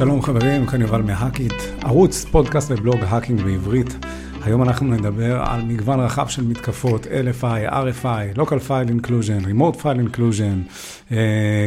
שלום 0.00 0.22
חברים, 0.22 0.66
כאן 0.66 0.80
יובל 0.80 1.02
מהאקיט, 1.02 1.52
ערוץ, 1.82 2.24
פודקאסט 2.24 2.70
ובלוג 2.70 2.96
hacking 3.00 3.40
בעברית. 3.42 3.96
היום 4.42 4.62
אנחנו 4.62 4.86
נדבר 4.86 5.42
על 5.42 5.62
מגוון 5.62 6.00
רחב 6.00 6.28
של 6.28 6.44
מתקפות, 6.44 7.06
LFI, 7.06 7.70
RFI, 7.70 8.38
Local 8.38 8.68
File 8.68 8.90
Inclusion, 8.90 9.44
Remote 9.44 9.76
File 9.76 10.00
Inclusion, 10.08 10.70
אה, 11.10 11.12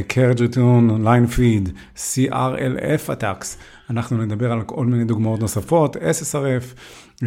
Carriage 0.09 0.39
Return, 0.39 1.05
Line 1.05 1.37
Feed, 1.37 1.69
CRLF 1.97 3.09
Attacks. 3.09 3.57
אנחנו 3.89 4.17
נדבר 4.17 4.51
על 4.51 4.61
כל 4.61 4.85
מיני 4.85 5.05
דוגמאות 5.05 5.39
נוספות, 5.39 5.95
SSRF, 5.95 6.75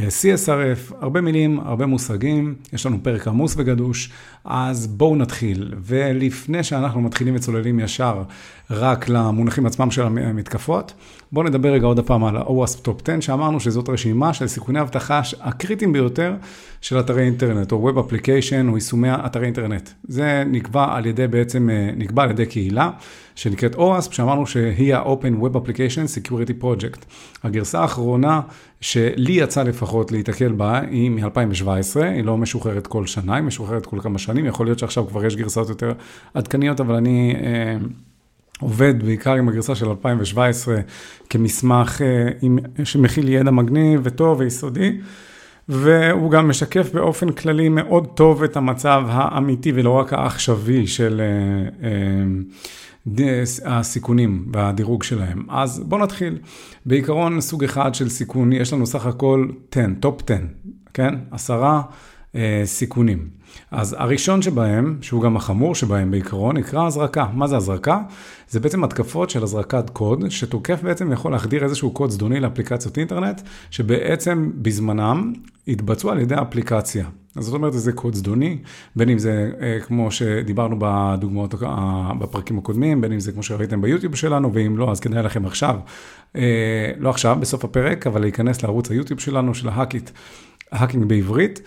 CSRF, 0.01 0.95
הרבה 1.01 1.21
מילים, 1.21 1.61
הרבה 1.61 1.87
מושגים, 1.87 2.55
יש 2.73 2.87
לנו 2.87 2.99
פרק 3.03 3.29
עמוס 3.29 3.55
וגדוש, 3.59 4.11
אז 4.45 4.87
בואו 4.87 5.17
נתחיל. 5.17 5.75
ולפני 5.83 6.63
שאנחנו 6.63 7.01
מתחילים 7.01 7.35
וצוללים 7.35 7.81
ישר 7.81 8.23
רק 8.71 9.09
למונחים 9.09 9.67
עצמם 9.67 9.90
של 9.90 10.03
המתקפות, 10.03 10.93
בואו 11.32 11.46
נדבר 11.46 11.73
רגע 11.73 11.87
עוד 11.87 11.99
הפעם 11.99 12.25
על 12.25 12.37
ה-OWASP 12.37 12.87
Top 12.87 13.03
10, 13.04 13.21
שאמרנו 13.21 13.61
שזאת 13.61 13.89
רשימה 13.89 14.35
של 14.35 14.46
סיכוני 14.46 14.81
אבטחה 14.81 15.21
הקריטיים 15.40 15.93
ביותר 15.93 16.35
של 16.81 17.01
אתרי 17.01 17.23
אינטרנט, 17.23 17.73
או 17.73 17.90
Web 17.90 17.95
Application, 17.95 18.68
או 18.68 18.75
יישומי 18.75 19.09
אתרי 19.11 19.45
אינטרנט. 19.45 19.90
זה 20.09 20.45
נקבע 20.46 20.96
על 20.96 21.07
ידי 21.07 21.26
בעצם, 21.26 21.68
נקבע 21.96 22.23
על 22.23 22.31
ידי 22.31 22.46
קהילה. 22.46 22.90
שנקראת 23.37 23.75
OWASP, 23.75 24.13
שאמרנו 24.13 24.46
שהיא 24.46 24.95
ה-Open 24.95 25.43
Web 25.43 25.57
Application 25.57 26.29
Security 26.29 26.63
Project. 26.63 27.04
הגרסה 27.43 27.81
האחרונה 27.81 28.40
שלי 28.81 29.32
יצא 29.32 29.63
לפחות 29.63 29.86
להיתקל 30.11 30.53
בה 30.53 30.81
היא 30.90 31.11
מ-2017, 31.11 32.00
היא 32.03 32.25
לא 32.25 32.36
משוחררת 32.36 32.86
כל 32.86 33.06
שנה, 33.06 33.34
היא 33.36 33.45
משוחררת 33.45 33.86
כל 33.86 34.00
כמה 34.00 34.19
שנים, 34.19 34.47
יכול 34.47 34.67
להיות 34.67 34.78
שעכשיו 34.78 35.06
כבר 35.06 35.25
יש 35.25 35.36
גרסאות 35.36 35.69
יותר 35.69 35.92
עדכניות, 36.34 36.81
אבל 36.81 36.95
אני... 36.95 37.34
אה, 37.36 37.77
עובד 38.61 39.03
בעיקר 39.03 39.34
עם 39.34 39.48
הגרסה 39.48 39.75
של 39.75 39.89
2017 39.89 40.77
כמסמך 41.31 42.03
אה, 42.03 42.29
עם, 42.42 42.59
שמכיל 42.84 43.29
ידע 43.29 43.51
מגניב 43.51 44.01
וטוב 44.05 44.41
ויסודי, 44.41 44.98
והוא 45.69 46.31
גם 46.31 46.48
משקף 46.48 46.91
באופן 46.92 47.33
כללי 47.33 47.69
מאוד 47.69 48.07
טוב 48.14 48.42
את 48.42 48.57
המצב 48.57 49.03
האמיתי 49.09 49.73
ולא 49.75 49.91
רק 49.91 50.12
העכשווי 50.12 50.87
של... 50.87 51.20
הסיכונים 53.65 54.47
והדירוג 54.53 55.03
שלהם. 55.03 55.47
אז 55.49 55.83
בואו 55.87 56.01
נתחיל. 56.03 56.39
בעיקרון, 56.87 57.41
סוג 57.41 57.65
אחד 57.65 57.95
של 57.95 58.09
סיכון, 58.09 58.53
יש 58.53 58.73
לנו 58.73 58.87
סך 58.87 59.07
הכל 59.07 59.48
10, 59.71 59.87
טופ 60.01 60.31
10, 60.31 60.37
כן? 60.95 61.15
עשרה 61.31 61.83
אה, 62.35 62.63
סיכונים. 62.65 63.29
אז 63.71 63.97
הראשון 63.99 64.43
שבהם, 64.43 64.99
שהוא 65.01 65.23
גם 65.23 65.37
החמור 65.37 65.75
שבהם 65.75 66.11
בעיקרון, 66.11 66.57
נקרא 66.57 66.87
הזרקה. 66.87 67.27
מה 67.35 67.47
זה 67.47 67.57
הזרקה? 67.57 68.01
זה 68.51 68.61
בעצם 68.61 68.85
התקפות 68.85 69.31
של 69.31 69.43
הזרקת 69.43 69.91
קוד, 69.91 70.25
שתוקף 70.29 70.83
בעצם 70.83 71.13
יכול 71.13 71.33
להחדיר 71.33 71.65
איזשהו 71.65 71.91
קוד 71.91 72.11
זדוני 72.11 72.41
לאפליקציות 72.41 72.98
אינטרנט, 72.98 73.41
שבעצם 73.71 74.51
בזמנם 74.55 75.33
התבצעו 75.69 76.11
על 76.11 76.21
ידי 76.21 76.35
האפליקציה. 76.35 77.07
אז 77.37 77.45
זאת 77.45 77.55
אומרת, 77.55 77.73
זה 77.73 77.93
קוד 77.93 78.15
זדוני, 78.15 78.59
בין 78.97 79.09
אם 79.09 79.19
זה 79.19 79.51
אה, 79.61 79.81
כמו 79.81 80.11
שדיברנו 80.11 80.77
בדוגמאות, 80.79 81.55
אה, 81.63 82.13
בפרקים 82.19 82.59
הקודמים, 82.59 83.01
בין 83.01 83.13
אם 83.13 83.20
זה 83.20 83.33
כמו 83.33 83.43
שראיתם 83.43 83.81
ביוטיוב 83.81 84.15
שלנו, 84.15 84.55
ואם 84.55 84.79
לא, 84.79 84.91
אז 84.91 85.01
כדאי 85.01 85.23
לכם 85.23 85.47
עכשיו, 85.47 85.77
אה, 86.37 86.93
לא 86.98 87.11
עכשיו, 87.11 87.37
בסוף 87.41 87.65
הפרק, 87.65 88.07
אבל 88.07 88.20
להיכנס 88.20 88.63
לערוץ 88.63 88.91
היוטיוב 88.91 89.20
שלנו, 89.20 89.55
של 89.55 89.69
ההאקינג 90.73 91.05
בעברית. 91.05 91.61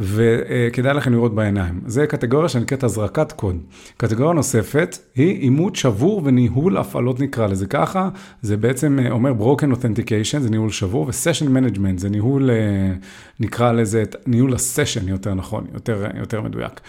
וכדאי 0.00 0.94
לכם 0.94 1.12
לראות 1.12 1.34
בעיניים. 1.34 1.80
זה 1.86 2.06
קטגוריה 2.06 2.48
שנקראת 2.48 2.82
הזרקת 2.82 3.32
קוד. 3.32 3.56
קטגוריה 3.96 4.32
נוספת 4.32 4.98
היא 5.14 5.40
אימות 5.40 5.76
שבור 5.76 6.22
וניהול 6.24 6.76
הפעלות 6.76 7.20
נקרא 7.20 7.46
לזה 7.46 7.66
ככה, 7.66 8.08
זה 8.42 8.56
בעצם 8.56 8.98
אה, 8.98 9.10
אומר 9.10 9.32
broken 9.32 9.74
authentication, 9.74 10.38
זה 10.38 10.50
ניהול 10.50 10.70
שבור, 10.70 11.06
ו-session 11.06 11.46
management, 11.46 11.96
זה 11.96 12.08
ניהול, 12.08 12.50
אה, 12.50 12.92
נקרא 13.40 13.72
לזה, 13.72 14.04
ניהול 14.26 14.54
הסשן 14.54 15.08
יותר 15.08 15.34
נכון, 15.34 15.66
יותר, 15.74 16.06
יותר 16.18 16.40
מדויק. 16.40 16.80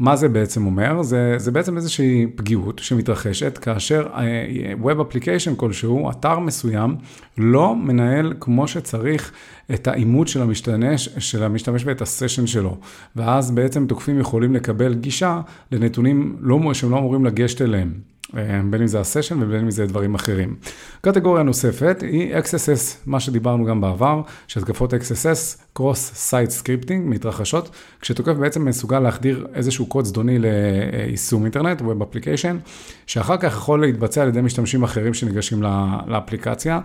מה 0.00 0.16
זה 0.16 0.28
בעצם 0.28 0.66
אומר? 0.66 1.02
זה, 1.02 1.34
זה 1.36 1.50
בעצם 1.50 1.76
איזושהי 1.76 2.26
פגיעות 2.34 2.78
שמתרחשת 2.78 3.58
כאשר 3.58 4.06
אה, 4.14 4.72
Web 4.82 4.96
Application 4.96 5.56
כלשהו, 5.56 6.10
אתר 6.10 6.38
מסוים, 6.38 6.96
לא 7.38 7.76
מנהל 7.76 8.34
כמו 8.40 8.68
שצריך 8.68 9.32
את 9.74 9.88
האימות 9.88 10.28
של 10.28 10.42
המשתמש, 10.42 11.08
של 11.18 11.42
המשתמש 11.42 11.82
ואת 11.86 12.02
הסשן 12.02 12.46
שלו. 12.46 12.76
ואז 13.16 13.50
בעצם 13.50 13.86
תוקפים 13.86 14.20
יכולים 14.20 14.54
לקבל 14.54 14.94
גישה 14.94 15.40
לנתונים 15.72 16.36
לא, 16.40 16.74
שהם 16.74 16.90
לא 16.90 16.98
אמורים 16.98 17.24
לגשת 17.24 17.62
אליהם. 17.62 17.92
אה, 18.36 18.60
בין 18.70 18.80
אם 18.80 18.86
זה 18.86 19.00
הסשן 19.00 19.42
ובין 19.42 19.60
אם 19.60 19.70
זה 19.70 19.86
דברים 19.86 20.14
אחרים. 20.14 20.56
קטגוריה 21.00 21.42
נוספת 21.42 22.02
היא 22.02 22.36
XSS, 22.36 22.96
מה 23.06 23.20
שדיברנו 23.20 23.64
גם 23.64 23.80
בעבר, 23.80 24.22
שהתקפות 24.46 24.94
XSS, 24.94 25.58
Cross 25.78 26.30
Site 26.30 26.62
Scripting, 26.62 27.00
מתרחשות, 27.04 27.70
כשתוקף 28.00 28.32
בעצם 28.32 28.64
מסוגל 28.64 28.98
להחדיר 28.98 29.46
איזשהו 29.54 29.86
קוד 29.86 30.04
זדוני 30.04 30.38
ליישום 30.38 31.42
אינטרנט, 31.42 31.80
Web 31.80 32.02
Application, 32.02 32.70
שאחר 33.06 33.36
כך 33.36 33.52
יכול 33.52 33.80
להתבצע 33.80 34.22
על 34.22 34.28
ידי 34.28 34.40
משתמשים 34.40 34.82
אחרים 34.82 35.14
שניגשים 35.14 35.62
לאפליקציה. 36.06 36.80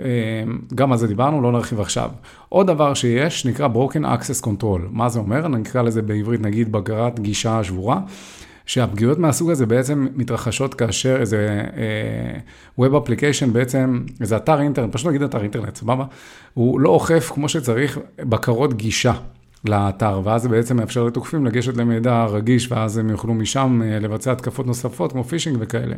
אה, 0.00 0.06
גם 0.74 0.92
על 0.92 0.98
זה 0.98 1.06
דיברנו, 1.06 1.42
לא 1.42 1.52
נרחיב 1.52 1.80
עכשיו. 1.80 2.10
עוד 2.48 2.66
דבר 2.66 2.94
שיש, 2.94 3.46
נקרא 3.46 3.68
Broken 3.74 4.04
Access 4.04 4.44
Control. 4.44 4.80
מה 4.90 5.08
זה 5.08 5.18
אומר? 5.18 5.48
נקרא 5.48 5.82
לזה 5.82 6.02
בעברית 6.02 6.40
נגיד 6.40 6.72
בקרת 6.72 7.20
גישה 7.20 7.64
שבורה. 7.64 8.00
שהפגיעות 8.66 9.18
מהסוג 9.18 9.50
הזה 9.50 9.66
בעצם 9.66 10.08
מתרחשות 10.14 10.74
כאשר 10.74 11.16
איזה 11.20 11.64
אה, 11.76 12.86
Web 12.86 12.92
Application 12.92 13.46
בעצם, 13.52 14.04
איזה 14.20 14.36
אתר 14.36 14.60
אינטרנט, 14.60 14.92
פשוט 14.92 15.06
נגיד 15.06 15.22
אתר 15.22 15.42
אינטרנט, 15.42 15.76
סבבה? 15.76 16.04
הוא 16.54 16.80
לא 16.80 16.90
אוכף 16.90 17.30
כמו 17.34 17.48
שצריך 17.48 17.98
בקרות 18.18 18.74
גישה. 18.74 19.12
לאתר, 19.68 20.20
ואז 20.24 20.42
זה 20.42 20.48
בעצם 20.48 20.76
מאפשר 20.76 21.04
לתוקפים 21.04 21.46
לגשת 21.46 21.76
למידע 21.76 22.24
רגיש, 22.24 22.72
ואז 22.72 22.98
הם 22.98 23.10
יוכלו 23.10 23.34
משם 23.34 23.82
אה, 23.84 23.98
לבצע 23.98 24.32
התקפות 24.32 24.66
נוספות, 24.66 25.12
כמו 25.12 25.24
פישינג 25.24 25.56
וכאלה. 25.60 25.96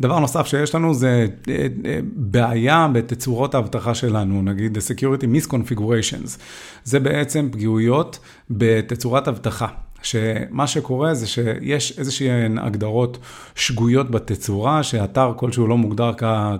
דבר 0.00 0.18
נוסף 0.18 0.46
שיש 0.46 0.74
לנו 0.74 0.94
זה 0.94 1.26
אה, 1.48 1.66
אה, 1.84 1.98
בעיה 2.04 2.88
בתצורות 2.92 3.54
האבטחה 3.54 3.94
שלנו, 3.94 4.42
נגיד 4.42 4.76
Security 4.78 5.24
Misconfigurations. 5.24 6.38
זה 6.84 7.00
בעצם 7.00 7.48
פגיעויות 7.52 8.18
בתצורת 8.50 9.28
אבטחה. 9.28 9.66
שמה 10.02 10.66
שקורה 10.66 11.14
זה 11.14 11.26
שיש 11.26 11.98
איזשהן 11.98 12.58
הגדרות 12.58 13.18
שגויות 13.54 14.10
בתצורה, 14.10 14.82
שאתר 14.82 15.32
כלשהו 15.36 15.66
לא 15.66 15.76
מוגדר 15.76 16.10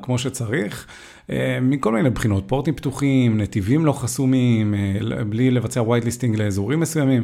כמו 0.03 0.19
שצריך, 0.19 0.87
אה, 1.31 1.59
מכל 1.63 1.93
מיני 1.93 2.11
בחינות, 2.11 2.45
פורטים 2.47 2.75
פתוחים, 2.75 3.41
נתיבים 3.41 3.85
לא 3.85 3.93
חסומים, 3.93 4.75
בלי 5.29 5.51
לבצע 5.51 5.81
white 5.81 6.37
לאזורים 6.37 6.81
מסוימים. 6.81 7.23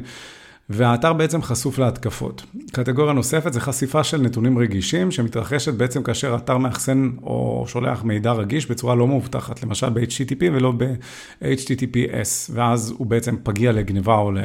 והאתר 0.71 1.13
בעצם 1.13 1.43
חשוף 1.43 1.79
להתקפות. 1.79 2.45
קטגוריה 2.73 3.13
נוספת 3.13 3.53
זה 3.53 3.61
חשיפה 3.61 4.05
של 4.05 4.21
נתונים 4.21 4.59
רגישים, 4.59 5.11
שמתרחשת 5.11 5.75
בעצם 5.75 6.03
כאשר 6.03 6.37
אתר 6.37 6.59
מאחסן 6.59 7.11
או 7.23 7.65
שולח 7.69 8.05
מידע 8.05 8.33
רגיש 8.33 8.71
בצורה 8.71 8.95
לא 8.95 9.07
מאובטחת, 9.07 9.63
למשל 9.63 9.89
ב-HTTP 9.89 10.45
ולא 10.53 10.73
ב-HTTPS, 10.77 12.53
ואז 12.53 12.95
הוא 12.99 13.07
בעצם 13.07 13.37
פגיע 13.43 13.73
לגניבה 13.73 14.15
או, 14.15 14.33
ל... 14.33 14.39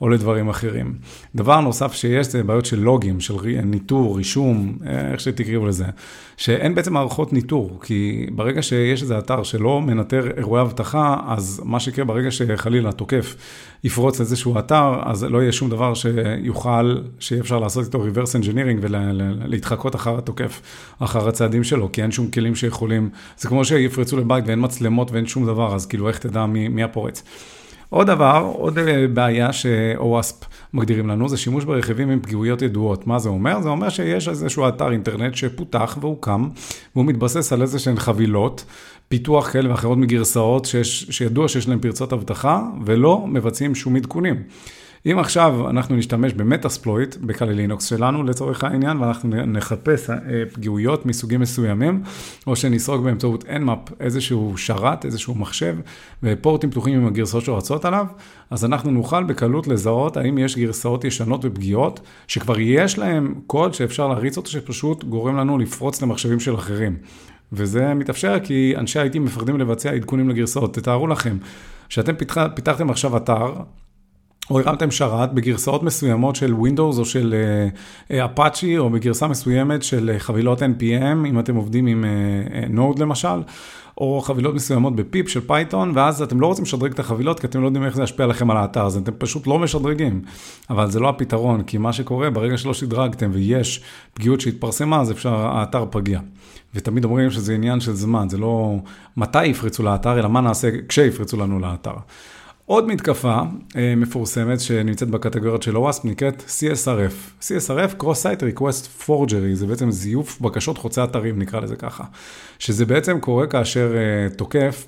או 0.00 0.08
לדברים 0.08 0.48
אחרים. 0.48 0.94
דבר 1.34 1.60
נוסף 1.60 1.92
שיש 1.92 2.26
זה 2.26 2.42
בעיות 2.42 2.66
של 2.66 2.80
לוגים, 2.80 3.20
של 3.20 3.34
ניטור, 3.64 4.16
רישום, 4.16 4.78
איך 5.12 5.20
שתקראו 5.20 5.66
לזה, 5.66 5.84
שאין 6.36 6.74
בעצם 6.74 6.92
מערכות 6.92 7.32
ניטור, 7.32 7.80
כי 7.82 8.26
ברגע 8.32 8.62
שיש 8.62 9.02
איזה 9.02 9.18
אתר 9.18 9.42
שלא 9.42 9.80
מנטר 9.80 10.30
אירועי 10.36 10.62
אבטחה, 10.62 11.16
אז 11.26 11.62
מה 11.64 11.80
שיקרה 11.80 12.04
ברגע 12.04 12.30
שחלילה 12.30 12.92
תוקף 12.92 13.36
יפרוץ 13.84 14.20
איזשהו 14.20 14.58
אתר, 14.58 14.94
אז 15.04 15.24
לא 15.24 15.45
יהיה 15.46 15.52
שום 15.52 15.70
דבר 15.70 15.94
שיוכל, 15.94 16.96
שיהיה 17.18 17.42
אפשר 17.42 17.58
לעשות 17.58 17.84
איתו 17.84 18.04
reverse 18.04 18.42
engineering 18.42 18.78
ולהתחקות 18.80 19.94
אחר 19.94 20.18
התוקף, 20.18 20.60
אחר 20.98 21.28
הצעדים 21.28 21.64
שלו, 21.64 21.92
כי 21.92 22.02
אין 22.02 22.10
שום 22.10 22.30
כלים 22.30 22.54
שיכולים, 22.54 23.10
זה 23.38 23.48
כמו 23.48 23.64
שיפרצו 23.64 24.16
לבית 24.16 24.44
ואין 24.46 24.64
מצלמות 24.64 25.10
ואין 25.12 25.26
שום 25.26 25.46
דבר, 25.46 25.74
אז 25.74 25.86
כאילו 25.86 26.08
איך 26.08 26.18
תדע 26.18 26.46
מי, 26.46 26.68
מי 26.68 26.82
הפורץ. 26.82 27.22
עוד 27.90 28.06
דבר, 28.06 28.52
עוד 28.56 28.78
אה, 28.78 29.06
בעיה 29.08 29.52
ש-OWASP 29.52 30.44
מגדירים 30.74 31.08
לנו, 31.08 31.28
זה 31.28 31.36
שימוש 31.36 31.64
ברכיבים 31.64 32.10
עם 32.10 32.20
פגיעויות 32.20 32.62
ידועות. 32.62 33.06
מה 33.06 33.18
זה 33.18 33.28
אומר? 33.28 33.60
זה 33.60 33.68
אומר 33.68 33.88
שיש 33.88 34.28
איזשהו 34.28 34.68
אתר 34.68 34.92
אינטרנט 34.92 35.34
שפותח 35.34 35.98
והוקם, 36.00 36.48
והוא 36.94 37.06
מתבסס 37.06 37.52
על 37.52 37.62
איזה 37.62 37.78
שהן 37.78 37.96
חבילות, 37.96 38.64
פיתוח 39.08 39.50
כאלה 39.50 39.70
ואחרות 39.70 39.98
מגרסאות 39.98 40.64
שיש, 40.64 41.06
שידוע 41.10 41.48
שיש 41.48 41.68
להן 41.68 41.78
פרצות 41.78 42.12
אבטחה, 42.12 42.62
ולא 42.84 43.24
מבצעים 43.26 43.74
שום 43.74 43.96
עדכונים. 43.96 44.42
אם 45.12 45.18
עכשיו 45.18 45.70
אנחנו 45.70 45.96
נשתמש 45.96 46.32
במטאספלויט, 46.32 47.16
בקלי 47.16 47.54
לינוקס 47.54 47.84
שלנו 47.84 48.22
לצורך 48.22 48.64
העניין, 48.64 48.96
ואנחנו 48.96 49.30
נחפש 49.46 50.10
אה, 50.10 50.16
פגיעויות 50.52 51.06
מסוגים 51.06 51.40
מסוימים, 51.40 52.02
או 52.46 52.56
שנסרוק 52.56 53.02
באמצעות 53.02 53.44
Nmap 53.44 53.92
איזשהו 54.00 54.54
שרת, 54.56 55.04
איזשהו 55.04 55.34
מחשב, 55.34 55.76
ופורטים 56.22 56.70
פתוחים 56.70 56.94
עם 57.00 57.06
הגרסאות 57.06 57.44
שרצות 57.44 57.84
עליו, 57.84 58.06
אז 58.50 58.64
אנחנו 58.64 58.90
נוכל 58.90 59.24
בקלות 59.24 59.66
לזהות 59.66 60.16
האם 60.16 60.38
יש 60.38 60.58
גרסאות 60.58 61.04
ישנות 61.04 61.44
ופגיעות, 61.44 62.00
שכבר 62.26 62.60
יש 62.60 62.98
להם 62.98 63.34
קוד 63.46 63.74
שאפשר 63.74 64.08
להריץ 64.08 64.36
אותו, 64.36 64.50
שפשוט 64.50 65.04
גורם 65.04 65.36
לנו 65.36 65.58
לפרוץ 65.58 66.02
למחשבים 66.02 66.40
של 66.40 66.54
אחרים. 66.54 66.96
וזה 67.52 67.94
מתאפשר 67.94 68.38
כי 68.44 68.74
אנשי 68.76 68.98
IT 68.98 69.18
מפחדים 69.18 69.58
לבצע 69.58 69.90
עדכונים 69.90 70.28
לגרסאות. 70.28 70.74
תתארו 70.74 71.06
לכם, 71.06 71.36
שאתם 71.88 72.14
פיתח, 72.14 72.46
פיתחתם 72.54 72.90
עכשיו 72.90 73.16
אתר, 73.16 73.52
או 74.50 74.60
הרמתם 74.60 74.90
שרת 74.90 75.34
בגרסאות 75.34 75.82
מסוימות 75.82 76.36
של 76.36 76.54
Windows 76.54 76.98
או 76.98 77.04
של 77.04 77.34
Apache, 78.24 78.76
uh, 78.76 78.80
או 78.80 78.90
בגרסה 78.90 79.28
מסוימת 79.28 79.82
של 79.82 80.16
uh, 80.16 80.20
חבילות 80.20 80.62
NPM, 80.62 81.26
אם 81.26 81.38
אתם 81.38 81.56
עובדים 81.56 81.86
עם 81.86 82.04
uh, 82.04 82.76
Node 82.76 83.00
למשל, 83.00 83.42
או 83.98 84.20
חבילות 84.20 84.54
מסוימות 84.54 84.96
ב-pip 84.96 85.28
של 85.28 85.40
פייתון, 85.40 85.92
ואז 85.94 86.22
אתם 86.22 86.40
לא 86.40 86.46
רוצים 86.46 86.64
לשדרג 86.64 86.92
את 86.92 86.98
החבילות, 86.98 87.40
כי 87.40 87.46
אתם 87.46 87.60
לא 87.60 87.66
יודעים 87.66 87.84
איך 87.84 87.96
זה 87.96 88.02
ישפיע 88.02 88.24
עליכם 88.24 88.50
על 88.50 88.56
האתר, 88.56 88.86
אז 88.86 88.96
אתם 88.96 89.12
פשוט 89.18 89.46
לא 89.46 89.58
משדרגים. 89.58 90.22
אבל 90.70 90.90
זה 90.90 91.00
לא 91.00 91.08
הפתרון, 91.08 91.62
כי 91.62 91.78
מה 91.78 91.92
שקורה, 91.92 92.30
ברגע 92.30 92.58
שלא 92.58 92.74
שדרגתם 92.74 93.30
ויש 93.32 93.82
פגיעות 94.14 94.40
שהתפרסמה, 94.40 95.00
אז 95.00 95.10
אפשר, 95.10 95.34
האתר 95.34 95.84
פגיע. 95.90 96.20
ותמיד 96.74 97.04
אומרים 97.04 97.30
שזה 97.30 97.54
עניין 97.54 97.80
של 97.80 97.92
זמן, 97.92 98.28
זה 98.28 98.38
לא 98.38 98.76
מתי 99.16 99.46
יפרצו 99.46 99.82
לאתר, 99.82 100.18
אלא 100.18 100.28
מה 100.28 100.40
נעשה 100.40 100.68
כשיפרצו 100.88 101.36
לנו 101.36 101.58
לאתר. 101.58 101.94
עוד 102.66 102.86
מתקפה 102.86 103.40
אה, 103.76 103.94
מפורסמת 103.96 104.60
שנמצאת 104.60 105.10
בקטגוריות 105.10 105.62
של 105.62 105.76
OWASP 105.76 106.00
נקראת 106.04 106.42
CSRF. 106.46 107.42
CSRF, 107.42 108.02
Cross-Site 108.02 108.56
Request 108.56 109.06
Forgery, 109.06 109.54
זה 109.54 109.66
בעצם 109.66 109.90
זיוף 109.90 110.40
בקשות 110.40 110.78
חוצי 110.78 111.04
אתרים, 111.04 111.38
נקרא 111.38 111.60
לזה 111.60 111.76
ככה. 111.76 112.04
שזה 112.58 112.86
בעצם 112.86 113.20
קורה 113.20 113.46
כאשר 113.46 113.94
אה, 113.96 114.36
תוקף 114.36 114.86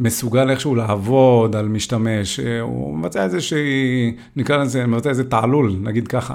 מסוגל 0.00 0.50
איכשהו 0.50 0.74
לעבוד 0.74 1.56
על 1.56 1.68
משתמש, 1.68 2.40
אה, 2.40 2.60
הוא 2.60 2.96
מבצע 2.96 3.24
איזה 3.24 3.40
שהיא, 3.40 4.12
נקרא 4.36 4.56
לזה, 4.56 4.86
מבצע 4.86 5.10
איזה 5.10 5.24
תעלול, 5.24 5.76
נגיד 5.82 6.08
ככה, 6.08 6.34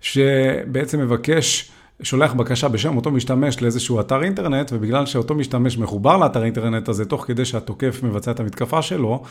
שבעצם 0.00 1.00
מבקש... 1.00 1.70
שולח 2.02 2.32
בקשה 2.32 2.68
בשם 2.68 2.96
אותו 2.96 3.10
משתמש 3.10 3.62
לאיזשהו 3.62 4.00
אתר 4.00 4.22
אינטרנט, 4.22 4.72
ובגלל 4.72 5.06
שאותו 5.06 5.34
משתמש 5.34 5.78
מחובר 5.78 6.16
לאתר 6.16 6.44
אינטרנט 6.44 6.88
הזה, 6.88 7.04
תוך 7.04 7.24
כדי 7.26 7.44
שהתוקף 7.44 8.00
מבצע 8.02 8.30
את 8.30 8.40
המתקפה 8.40 8.82
שלו, 8.82 9.22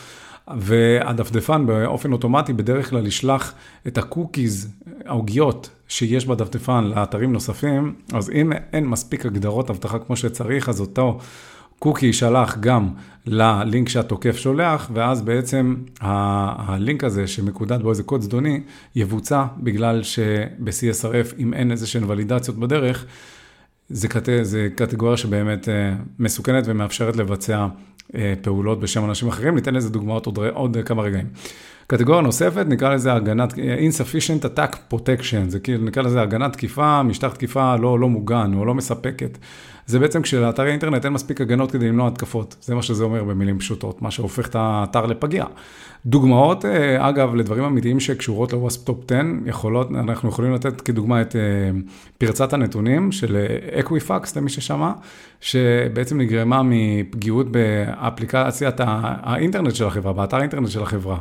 והדפדפן 0.47 1.65
באופן 1.65 2.11
אוטומטי 2.11 2.53
בדרך 2.53 2.89
כלל 2.89 3.07
ישלח 3.07 3.53
את 3.87 3.97
ה-cookies, 3.97 4.69
העוגיות 5.05 5.69
שיש 5.87 6.25
בדפדפן 6.25 6.83
לאתרים 6.83 7.33
נוספים, 7.33 7.93
אז 8.13 8.29
אם 8.29 8.53
אין 8.73 8.87
מספיק 8.87 9.25
הגדרות 9.25 9.69
אבטחה 9.69 9.99
כמו 9.99 10.15
שצריך, 10.15 10.69
אז 10.69 10.79
אותו 10.79 11.19
קוקי 11.79 12.05
יישלח 12.05 12.57
גם 12.59 12.89
ללינק 13.25 13.89
שהתוקף 13.89 14.37
שולח, 14.37 14.89
ואז 14.93 15.21
בעצם 15.21 15.75
הלינק 15.99 17.03
הזה 17.03 17.27
שמקודד 17.27 17.81
בו 17.81 17.89
איזה 17.89 18.03
קוד 18.03 18.21
זדוני, 18.21 18.61
יבוצע 18.95 19.45
בגלל 19.57 20.03
שב-CSRF, 20.03 21.35
אם 21.39 21.53
אין 21.53 21.71
איזה 21.71 21.87
שהן 21.87 22.03
ולידציות 22.07 22.57
בדרך, 22.57 23.05
זה, 23.89 24.07
קט... 24.07 24.29
זה 24.41 24.67
קטגוריה 24.75 25.17
שבאמת 25.17 25.69
אה, 25.69 25.93
מסוכנת 26.19 26.63
ומאפשרת 26.67 27.15
לבצע 27.15 27.67
פעולות 28.41 28.79
בשם 28.79 29.05
אנשים 29.05 29.27
אחרים. 29.27 29.55
ניתן 29.55 29.73
לזה 29.73 29.89
דוגמאות 29.89 30.25
עוד, 30.25 30.39
עוד 30.53 30.77
כמה 30.85 31.03
רגעים. 31.03 31.27
קטגוריה 31.87 32.21
נוספת, 32.21 32.65
נקרא 32.67 32.93
לזה 32.93 33.13
הגנת, 33.13 33.53
insufficient 33.53 34.45
attack 34.45 34.93
protection, 34.93 35.49
זה 35.49 35.59
כאילו, 35.59 35.85
נקרא 35.85 36.03
לזה 36.03 36.21
הגנת 36.21 36.53
תקיפה, 36.53 37.03
משטח 37.03 37.33
תקיפה 37.33 37.75
לא, 37.75 37.99
לא 37.99 38.09
מוגן 38.09 38.53
או 38.53 38.65
לא 38.65 38.73
מספקת. 38.73 39.37
זה 39.85 39.99
בעצם 39.99 40.21
כשלאתרי 40.21 40.71
אינטרנט 40.71 41.05
אין 41.05 41.13
מספיק 41.13 41.41
הגנות 41.41 41.71
כדי 41.71 41.87
למנוע 41.87 42.07
התקפות. 42.07 42.55
זה 42.61 42.75
מה 42.75 42.81
שזה 42.81 43.03
אומר 43.03 43.23
במילים 43.23 43.59
פשוטות, 43.59 44.01
מה 44.01 44.11
שהופך 44.11 44.47
את 44.47 44.55
האתר 44.55 45.05
לפגיע. 45.05 45.45
דוגמאות, 46.05 46.65
אה, 46.65 47.09
אגב, 47.09 47.35
לדברים 47.35 47.63
אמיתיים 47.63 47.99
שקשורות 47.99 48.53
ל-OWASP 48.53 48.83
Top 48.83 49.11
10, 49.11 49.21
יכולות, 49.45 49.91
אנחנו 49.91 50.29
יכולים 50.29 50.53
לתת 50.53 50.81
כדוגמה 50.81 51.21
את 51.21 51.35
אה, 51.35 51.41
פרצת 52.17 52.53
הנתונים 52.53 53.11
של 53.11 53.45
Equifax, 53.79 54.37
למי 54.37 54.49
ששמע, 54.49 54.91
שבעצם 55.41 56.21
נגרמה 56.21 56.61
מפגיעות 56.65 57.51
באפליקציית 57.51 58.75
האינטרנט 58.79 59.75
של 59.75 59.85
החברה, 59.85 60.13
באתר 60.13 60.37
האינטרנט 60.37 60.69
של 60.69 60.81
החברה. 60.81 61.17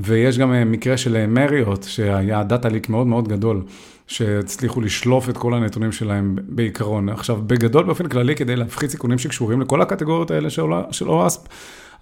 ויש 0.00 0.38
גם 0.38 0.52
אה, 0.52 0.64
מקרה 0.64 0.96
של 0.96 1.26
Marriott, 1.26 1.82
שהיה 1.82 2.42
data 2.42 2.68
leak 2.68 2.88
מאוד 2.88 3.06
מאוד 3.06 3.28
גדול. 3.28 3.62
שהצליחו 4.06 4.80
לשלוף 4.80 5.28
את 5.28 5.36
כל 5.36 5.54
הנתונים 5.54 5.92
שלהם 5.92 6.36
בעיקרון. 6.48 7.08
עכשיו, 7.08 7.38
בגדול, 7.46 7.84
באופן 7.84 8.08
כללי, 8.08 8.34
כדי 8.34 8.56
להפחית 8.56 8.90
סיכונים 8.90 9.18
שקשורים 9.18 9.60
לכל 9.60 9.82
הקטגוריות 9.82 10.30
האלה 10.30 10.50
של 10.90 11.08
אורספ, 11.08 11.40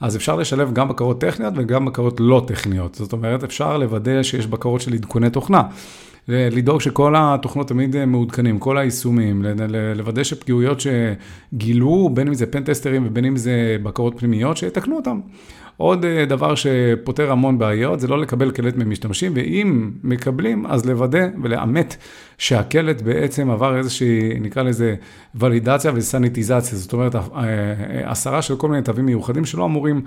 אז 0.00 0.16
אפשר 0.16 0.36
לשלב 0.36 0.72
גם 0.72 0.88
בקרות 0.88 1.20
טכניות 1.20 1.54
וגם 1.56 1.84
בקרות 1.84 2.20
לא 2.20 2.44
טכניות. 2.46 2.94
זאת 2.94 3.12
אומרת, 3.12 3.44
אפשר 3.44 3.78
לוודא 3.78 4.22
שיש 4.22 4.46
בקרות 4.46 4.80
של 4.80 4.94
עדכוני 4.94 5.30
תוכנה. 5.30 5.62
לדאוג 6.28 6.80
שכל 6.80 7.14
התוכנות 7.18 7.68
תמיד 7.68 8.04
מעודכנים, 8.04 8.58
כל 8.58 8.78
היישומים, 8.78 9.44
לוודא 9.94 10.24
שפגיעויות 10.24 10.78
שגילו, 10.80 12.10
בין 12.14 12.28
אם 12.28 12.34
זה 12.34 12.46
פנטסטרים 12.46 13.06
ובין 13.06 13.24
אם 13.24 13.36
זה 13.36 13.76
בקרות 13.82 14.14
פנימיות, 14.18 14.56
שיתקנו 14.56 14.96
אותם. 14.96 15.20
עוד 15.76 16.04
אה, 16.04 16.24
דבר 16.24 16.54
שפותר 16.54 17.32
המון 17.32 17.58
בעיות 17.58 18.00
זה 18.00 18.08
לא 18.08 18.18
לקבל 18.18 18.50
קלט 18.50 18.76
ממשתמשים, 18.76 19.32
ואם 19.34 19.90
מקבלים, 20.02 20.66
אז 20.66 20.86
לוודא 20.86 21.26
ולאמת 21.42 21.96
שהקלט 22.38 23.02
בעצם 23.02 23.50
עבר 23.50 23.76
איזושהי, 23.76 24.40
נקרא 24.40 24.62
לזה, 24.62 24.94
ולידציה 25.34 25.92
וסניטיזציה. 25.94 26.78
זאת 26.78 26.92
אומרת, 26.92 27.14
אה, 27.14 27.20
אה, 27.36 28.10
הסרה 28.10 28.42
של 28.42 28.56
כל 28.56 28.68
מיני 28.68 28.82
תווים 28.82 29.06
מיוחדים 29.06 29.44
שלא 29.44 29.64
אמורים 29.64 30.02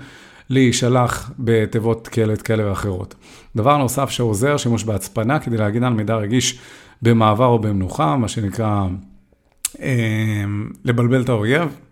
להישלח 0.50 1.30
בתיבות 1.38 2.08
קלט 2.08 2.42
כאלה 2.44 2.68
ואחרות. 2.68 3.14
דבר 3.56 3.76
נוסף 3.76 4.10
שעוזר, 4.10 4.56
שימוש 4.56 4.84
בהצפנה 4.84 5.38
כדי 5.38 5.56
להגן 5.56 5.84
על 5.84 5.92
מידע 5.92 6.16
רגיש 6.16 6.58
במעבר 7.02 7.46
או 7.46 7.58
במנוחה, 7.58 8.16
מה 8.16 8.28
שנקרא 8.28 8.86
לבלבל 10.84 11.22
את 11.22 11.28
האויב. 11.28 11.87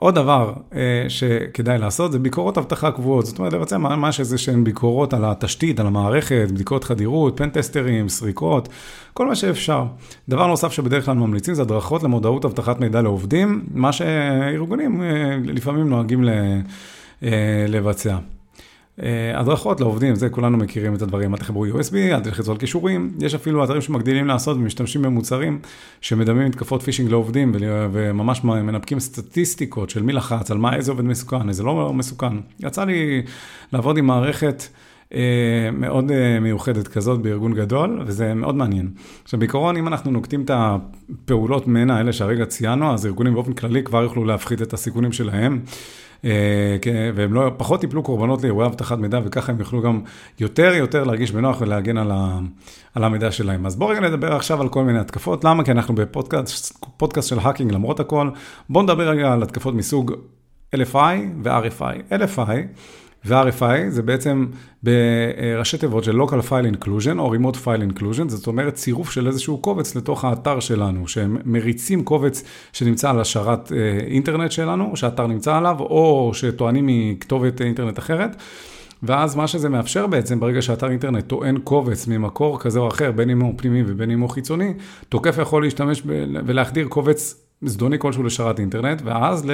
עוד 0.00 0.14
דבר 0.14 0.52
אה, 0.74 1.04
שכדאי 1.08 1.78
לעשות 1.78 2.12
זה 2.12 2.18
ביקורות 2.18 2.58
אבטחה 2.58 2.90
קבועות, 2.90 3.26
זאת 3.26 3.38
אומרת 3.38 3.52
לבצע 3.52 3.78
ממש 3.78 4.20
איזה 4.20 4.38
שהן 4.38 4.64
ביקורות 4.64 5.14
על 5.14 5.24
התשתית, 5.24 5.80
על 5.80 5.86
המערכת, 5.86 6.48
בדיקות 6.50 6.84
חדירות, 6.84 7.36
פנטסטרים, 7.36 8.08
סריקות, 8.08 8.68
כל 9.14 9.26
מה 9.26 9.34
שאפשר. 9.34 9.84
דבר 10.28 10.46
נוסף 10.46 10.72
שבדרך 10.72 11.04
כלל 11.04 11.14
ממליצים 11.14 11.54
זה 11.54 11.62
הדרכות 11.62 12.02
למודעות 12.02 12.44
אבטחת 12.44 12.80
מידע 12.80 13.02
לעובדים, 13.02 13.64
מה 13.74 13.92
שארגונים 13.92 15.02
אה, 15.02 15.36
לפעמים 15.44 15.88
נוהגים 15.88 16.28
אה, 16.28 17.64
לבצע. 17.68 18.16
אה, 19.02 19.40
הדרכות 19.40 19.80
לעובדים, 19.80 20.14
זה 20.14 20.28
כולנו 20.28 20.58
מכירים 20.58 20.94
את 20.94 21.02
הדברים, 21.02 21.34
אל 21.34 21.38
תחברו 21.38 21.66
USB, 21.66 21.94
אל 21.94 22.20
תלחצו 22.20 22.52
על 22.52 22.58
כישורים, 22.58 23.12
יש 23.20 23.34
אפילו 23.34 23.64
אתרים 23.64 23.80
שמגדילים 23.80 24.26
לעשות 24.26 24.56
ומשתמשים 24.56 25.02
במוצרים 25.02 25.58
שמדמים 26.00 26.46
מתקפות 26.46 26.82
פישינג 26.82 27.10
לעובדים 27.10 27.52
וממש 27.92 28.44
מנפקים 28.44 29.00
סטטיסטיקות 29.00 29.90
של 29.90 30.02
מי 30.02 30.12
לחץ, 30.12 30.50
על 30.50 30.58
מה, 30.58 30.76
איזה 30.76 30.90
עובד 30.90 31.04
מסוכן, 31.04 31.48
איזה 31.48 31.62
לא 31.62 31.92
מסוכן. 31.92 32.32
יצא 32.60 32.84
לי 32.84 33.22
לעבוד 33.72 33.98
עם 33.98 34.06
מערכת 34.06 34.62
מאוד 35.72 36.10
אה, 36.10 36.40
מיוחדת 36.40 36.88
כזאת 36.88 37.22
בארגון 37.22 37.54
גדול, 37.54 38.02
וזה 38.06 38.34
מאוד 38.34 38.54
מעניין. 38.54 38.90
עכשיו 39.24 39.40
בעיקרון, 39.40 39.76
אם 39.76 39.88
אנחנו 39.88 40.10
נוקטים 40.10 40.42
את 40.42 40.50
הפעולות 40.54 41.66
מנה 41.66 41.96
האלה 41.96 42.12
שהרגע 42.12 42.44
ציינו, 42.44 42.94
אז 42.94 43.06
ארגונים 43.06 43.34
באופן 43.34 43.52
כללי 43.52 43.82
כבר 43.82 44.02
יוכלו 44.02 44.24
להפחית 44.24 44.62
את 44.62 44.72
הסיכונים 44.72 45.12
שלהם. 45.12 45.60
אה, 46.24 46.76
כן, 46.82 47.12
והם 47.14 47.34
לא, 47.34 47.52
פחות 47.56 47.82
ייפלו 47.82 48.02
קורבנות 48.02 48.42
לאירועי 48.42 48.66
אבטחת 48.66 48.98
מידע, 48.98 49.20
וככה 49.24 49.52
הם 49.52 49.60
יוכלו 49.60 49.82
גם 49.82 50.00
יותר 50.40 50.74
יותר 50.74 51.04
להרגיש 51.04 51.32
בנוח 51.32 51.60
ולהגן 51.60 51.96
על, 51.96 52.10
ה, 52.10 52.38
על 52.94 53.04
המידע 53.04 53.30
שלהם. 53.30 53.66
אז 53.66 53.76
בואו 53.76 53.90
רגע 53.90 54.00
נדבר 54.00 54.34
עכשיו 54.36 54.60
על 54.60 54.68
כל 54.68 54.84
מיני 54.84 54.98
התקפות. 54.98 55.44
למה? 55.44 55.64
כי 55.64 55.72
אנחנו 55.72 55.94
בפודקאסט 55.94 57.28
של 57.28 57.38
האקינג 57.38 57.72
למרות 57.72 58.00
הכל. 58.00 58.30
בואו 58.68 58.84
נדבר 58.84 59.08
רגע 59.08 59.32
על 59.32 59.42
התקפות 59.42 59.74
מסוג 59.74 60.12
LFI 60.76 61.16
ו-RFI. 61.44 62.12
LFI 62.12 62.52
ו-RFI 63.24 63.88
זה 63.88 64.02
בעצם 64.02 64.46
בראשי 64.82 65.78
תיבות 65.78 66.04
של 66.04 66.20
local 66.20 66.48
file 66.48 66.76
inclusion 66.76 67.18
או 67.18 67.34
remote 67.34 67.56
file 67.56 67.92
inclusion, 67.92 68.28
זאת 68.28 68.46
אומרת 68.46 68.74
צירוף 68.74 69.10
של 69.10 69.26
איזשהו 69.26 69.58
קובץ 69.58 69.94
לתוך 69.94 70.24
האתר 70.24 70.60
שלנו, 70.60 71.08
שהם 71.08 71.36
מריצים 71.44 72.04
קובץ 72.04 72.42
שנמצא 72.72 73.10
על 73.10 73.20
השרת 73.20 73.72
אה, 73.72 73.76
אינטרנט 74.06 74.52
שלנו, 74.52 74.96
שהאתר 74.96 75.26
נמצא 75.26 75.56
עליו, 75.56 75.76
או 75.80 76.30
שטוענים 76.34 76.86
מכתובת 76.88 77.60
אינטרנט 77.60 77.98
אחרת. 77.98 78.36
ואז 79.02 79.36
מה 79.36 79.46
שזה 79.46 79.68
מאפשר 79.68 80.06
בעצם, 80.06 80.40
ברגע 80.40 80.62
שאתר 80.62 80.90
אינטרנט 80.90 81.26
טוען 81.26 81.58
קובץ 81.58 82.06
ממקור 82.06 82.60
כזה 82.60 82.78
או 82.78 82.88
אחר, 82.88 83.12
בין 83.12 83.30
אם 83.30 83.40
הוא 83.40 83.54
פנימי 83.56 83.82
ובין 83.86 84.10
אם 84.10 84.20
הוא 84.20 84.30
חיצוני, 84.30 84.74
תוקף 85.08 85.38
יכול 85.38 85.62
להשתמש 85.62 86.02
ב- 86.06 86.24
ולהחדיר 86.46 86.88
קובץ 86.88 87.49
זדוני 87.64 87.98
כלשהו 87.98 88.22
לשרת 88.22 88.58
אינטרנט, 88.60 89.02
ואז 89.04 89.46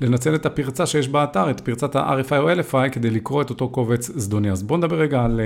לנצל 0.00 0.34
את 0.34 0.46
הפרצה 0.46 0.86
שיש 0.86 1.08
באתר, 1.08 1.50
את 1.50 1.60
פרצת 1.60 1.96
ה-RFI 1.96 2.36
או 2.36 2.52
LFI, 2.52 2.88
כדי 2.92 3.10
לקרוא 3.10 3.42
את 3.42 3.50
אותו 3.50 3.68
קובץ 3.68 4.10
זדוני. 4.14 4.50
אז 4.50 4.62
בואו 4.62 4.78
נדבר 4.78 4.96
רגע 4.96 5.24
על, 5.24 5.40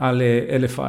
על 0.00 0.22
LFI. 0.64 0.80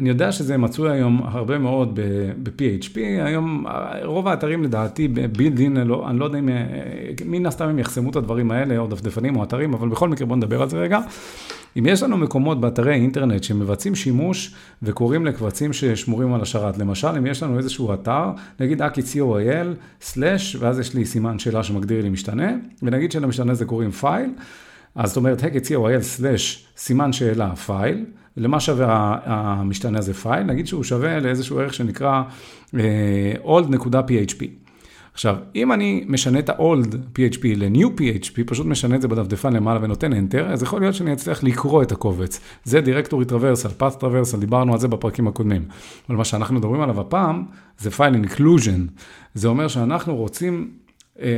אני 0.00 0.08
יודע 0.08 0.32
שזה 0.32 0.56
מצוי 0.56 0.90
היום 0.92 1.22
הרבה 1.24 1.58
מאוד 1.58 2.00
ב-PHP, 2.42 2.96
היום 3.24 3.64
רוב 4.04 4.28
האתרים 4.28 4.62
לדעתי 4.62 5.08
בילדין, 5.08 5.76
לא, 5.76 6.08
אני 6.08 6.18
לא 6.18 6.24
יודע 6.24 6.38
אם, 6.38 6.48
מן 7.24 7.46
הסתם 7.46 7.68
הם 7.68 7.78
יחסמו 7.78 8.10
את 8.10 8.16
הדברים 8.16 8.50
האלה, 8.50 8.78
או 8.78 8.86
דפדפנים 8.86 9.36
או 9.36 9.42
אתרים, 9.42 9.74
אבל 9.74 9.88
בכל 9.88 10.08
מקרה 10.08 10.26
בואו 10.26 10.36
נדבר 10.36 10.62
על 10.62 10.68
זה 10.68 10.78
רגע. 10.78 11.00
אם 11.78 11.86
יש 11.86 12.02
לנו 12.02 12.16
מקומות 12.16 12.60
באתרי 12.60 12.94
אינטרנט 12.94 13.42
שמבצעים 13.42 13.94
שימוש 13.94 14.54
וקוראים 14.82 15.26
לקבצים 15.26 15.72
ששמורים 15.72 16.34
על 16.34 16.40
השרת, 16.40 16.78
למשל 16.78 17.08
אם 17.08 17.26
יש 17.26 17.42
לנו 17.42 17.58
איזשהו 17.58 17.94
אתר, 17.94 18.30
נגיד 18.60 18.82
אקי 18.82 19.00
co.il, 19.00 19.66
slash, 20.00 20.56
ואז 20.60 20.78
יש 20.78 20.94
לי 20.94 21.04
סימן 21.04 21.38
שאלה 21.38 21.62
שמגדיר 21.62 22.02
לי 22.02 22.08
משתנה, 22.08 22.52
ונגיד 22.82 23.12
שלמשתנה 23.12 23.54
זה 23.54 23.64
קוראים 23.64 23.90
file, 23.90 24.30
אז 24.94 25.08
זאת 25.08 25.16
אומרת, 25.16 25.42
אקי 25.44 25.58
co.il 25.58 26.00
slash 26.00 26.66
סימן 26.76 27.12
שאלה 27.12 27.56
file, 27.56 28.04
למה 28.36 28.60
שווה 28.60 29.18
המשתנה 29.24 29.98
הזה 29.98 30.14
file? 30.14 30.42
נגיד 30.42 30.66
שהוא 30.66 30.84
שווה 30.84 31.20
לאיזשהו 31.20 31.60
ערך 31.60 31.74
שנקרא 31.74 32.22
uh, 32.66 32.78
old.php. 33.44 34.44
עכשיו, 35.14 35.36
אם 35.54 35.72
אני 35.72 36.04
משנה 36.08 36.38
את 36.38 36.48
ה-old 36.48 36.94
PHP 37.18 37.40
ל-new 37.56 38.00
PHP, 38.00 38.44
פשוט 38.46 38.66
משנה 38.66 38.96
את 38.96 39.02
זה 39.02 39.08
בדפדפן 39.08 39.52
למעלה 39.52 39.78
ונותן 39.82 40.12
enter, 40.12 40.42
אז 40.42 40.62
יכול 40.62 40.80
להיות 40.80 40.94
שאני 40.94 41.12
אצליח 41.12 41.42
לקרוא 41.42 41.82
את 41.82 41.92
הקובץ. 41.92 42.40
זה 42.64 42.80
directory 42.80 43.24
traversal, 43.24 43.68
path 43.80 43.98
traversal, 43.98 44.40
דיברנו 44.40 44.72
על 44.72 44.78
זה 44.78 44.88
בפרקים 44.88 45.28
הקודמים. 45.28 45.64
אבל 46.08 46.16
מה 46.16 46.24
שאנחנו 46.24 46.54
מדברים 46.54 46.80
עליו 46.80 47.00
הפעם, 47.00 47.44
זה 47.78 47.90
file 47.90 48.26
inclusion. 48.26 49.00
זה 49.34 49.48
אומר 49.48 49.68
שאנחנו 49.68 50.16
רוצים 50.16 50.70
אה, 51.20 51.28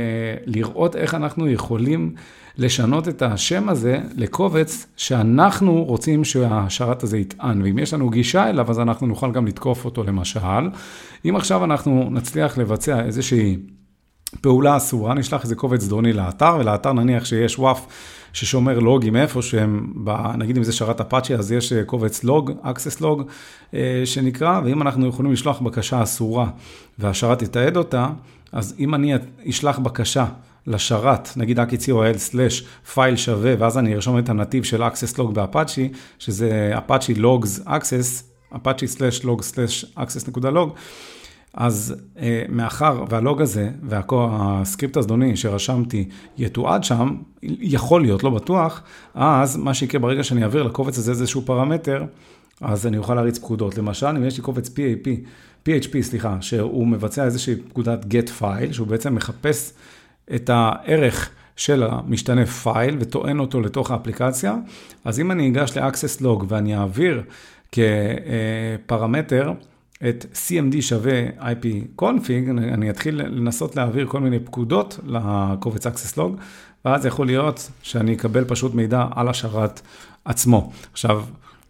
לראות 0.45 0.95
איך 0.95 1.15
אנחנו 1.15 1.49
יכולים 1.49 2.13
לשנות 2.57 3.07
את 3.07 3.21
השם 3.21 3.69
הזה 3.69 3.99
לקובץ 4.15 4.87
שאנחנו 4.97 5.83
רוצים 5.83 6.23
שהשרת 6.23 7.03
הזה 7.03 7.17
יטען, 7.17 7.61
ואם 7.61 7.79
יש 7.79 7.93
לנו 7.93 8.09
גישה 8.09 8.49
אליו, 8.49 8.69
אז 8.69 8.79
אנחנו 8.79 9.07
נוכל 9.07 9.31
גם 9.31 9.47
לתקוף 9.47 9.85
אותו 9.85 10.03
למשל. 10.03 10.69
אם 11.25 11.35
עכשיו 11.35 11.63
אנחנו 11.63 12.09
נצליח 12.11 12.57
לבצע 12.57 13.05
איזושהי 13.05 13.57
פעולה 14.41 14.77
אסורה, 14.77 15.13
נשלח 15.13 15.43
איזה 15.43 15.55
קובץ 15.55 15.87
דרוני 15.87 16.13
לאתר, 16.13 16.57
ולאתר 16.59 16.93
נניח 16.93 17.25
שיש 17.25 17.59
וואף 17.59 17.87
ששומר 18.33 18.79
לוגים 18.79 19.15
איפה 19.15 19.41
שהם, 19.41 19.93
נגיד 20.37 20.57
אם 20.57 20.63
זה 20.63 20.73
שרת 20.73 21.01
אפאצ'י, 21.01 21.35
אז 21.35 21.51
יש 21.51 21.73
אה, 21.73 21.83
קובץ 21.83 22.23
log, 22.23 22.51
access 22.63 23.01
log 23.01 23.21
אה, 23.73 24.01
שנקרא, 24.05 24.61
ואם 24.65 24.81
אנחנו 24.81 25.07
יכולים 25.07 25.31
לשלוח 25.31 25.61
בקשה 25.61 26.03
אסורה 26.03 26.49
והשרת 26.99 27.41
יתעד 27.41 27.77
אותה, 27.77 28.09
אז 28.51 28.75
אם 28.79 28.95
אני 28.95 29.13
אשלח 29.49 29.79
בקשה 29.79 30.25
לשרת, 30.67 31.29
נגיד 31.37 31.59
file 32.93 33.15
שווה, 33.15 33.53
ואז 33.59 33.77
אני 33.77 33.95
ארשום 33.95 34.19
את 34.19 34.29
הנתיב 34.29 34.63
של 34.63 34.83
access 34.83 35.17
log 35.17 35.31
ב-Apache, 35.31 35.89
שזה 36.19 36.71
Apache 36.77 37.13
logs 37.13 37.67
access, 37.67 38.23
Apache 38.55 38.87
slash 38.87 39.21
log 39.21 39.41
slash 39.41 39.85
access 39.97 40.27
נקודה 40.29 40.49
log, 40.49 40.69
אז 41.53 41.95
אה, 42.19 42.43
מאחר 42.49 43.03
וה-log 43.09 43.41
הזה 43.41 43.69
והסקריפט 43.83 44.97
הזדוני 44.97 45.37
שרשמתי 45.37 46.09
יתועד 46.37 46.83
שם, 46.83 47.15
יכול 47.43 48.01
להיות, 48.01 48.23
לא 48.23 48.29
בטוח, 48.29 48.81
אז 49.13 49.57
מה 49.57 49.73
שיקרה 49.73 50.01
ברגע 50.01 50.23
שאני 50.23 50.43
אעביר 50.43 50.63
לקובץ 50.63 50.97
הזה 50.97 51.11
איזשהו 51.11 51.41
פרמטר, 51.41 52.03
אז 52.61 52.87
אני 52.87 52.97
אוכל 52.97 53.15
להריץ 53.15 53.37
פקודות. 53.37 53.77
למשל, 53.77 54.07
אם 54.07 54.23
יש 54.23 54.37
לי 54.37 54.43
קובץ 54.43 54.67
PAP, 54.67 55.07
PHP, 55.67 56.01
סליחה, 56.01 56.37
שהוא 56.41 56.87
מבצע 56.87 57.25
איזושהי 57.25 57.55
פקודת 57.55 58.05
get 58.05 58.41
file, 58.41 58.73
שהוא 58.73 58.87
בעצם 58.87 59.15
מחפש 59.15 59.73
את 60.35 60.49
הערך 60.53 61.29
של 61.55 61.83
המשתנה 61.83 62.45
פייל 62.45 62.97
וטוען 62.99 63.39
אותו 63.39 63.61
לתוך 63.61 63.91
האפליקציה, 63.91 64.55
אז 65.05 65.19
אם 65.19 65.31
אני 65.31 65.49
אגש 65.49 65.77
ל-access 65.77 66.21
log 66.21 66.45
ואני 66.47 66.77
אעביר 66.77 67.23
כפרמטר 67.71 69.53
את 70.09 70.25
CMD 70.33 70.81
שווה 70.81 71.27
IP 71.39 72.01
config, 72.01 72.49
אני 72.49 72.89
אתחיל 72.89 73.21
לנסות 73.21 73.75
להעביר 73.75 74.07
כל 74.07 74.19
מיני 74.19 74.39
פקודות 74.39 74.99
לקובץ 75.05 75.87
access 75.87 76.17
log, 76.17 76.41
ואז 76.85 77.05
יכול 77.05 77.25
להיות 77.25 77.71
שאני 77.81 78.13
אקבל 78.13 78.45
פשוט 78.45 78.73
מידע 78.73 79.05
על 79.15 79.27
השרת 79.27 79.81
עצמו. 80.25 80.71
עכשיו, 80.91 81.23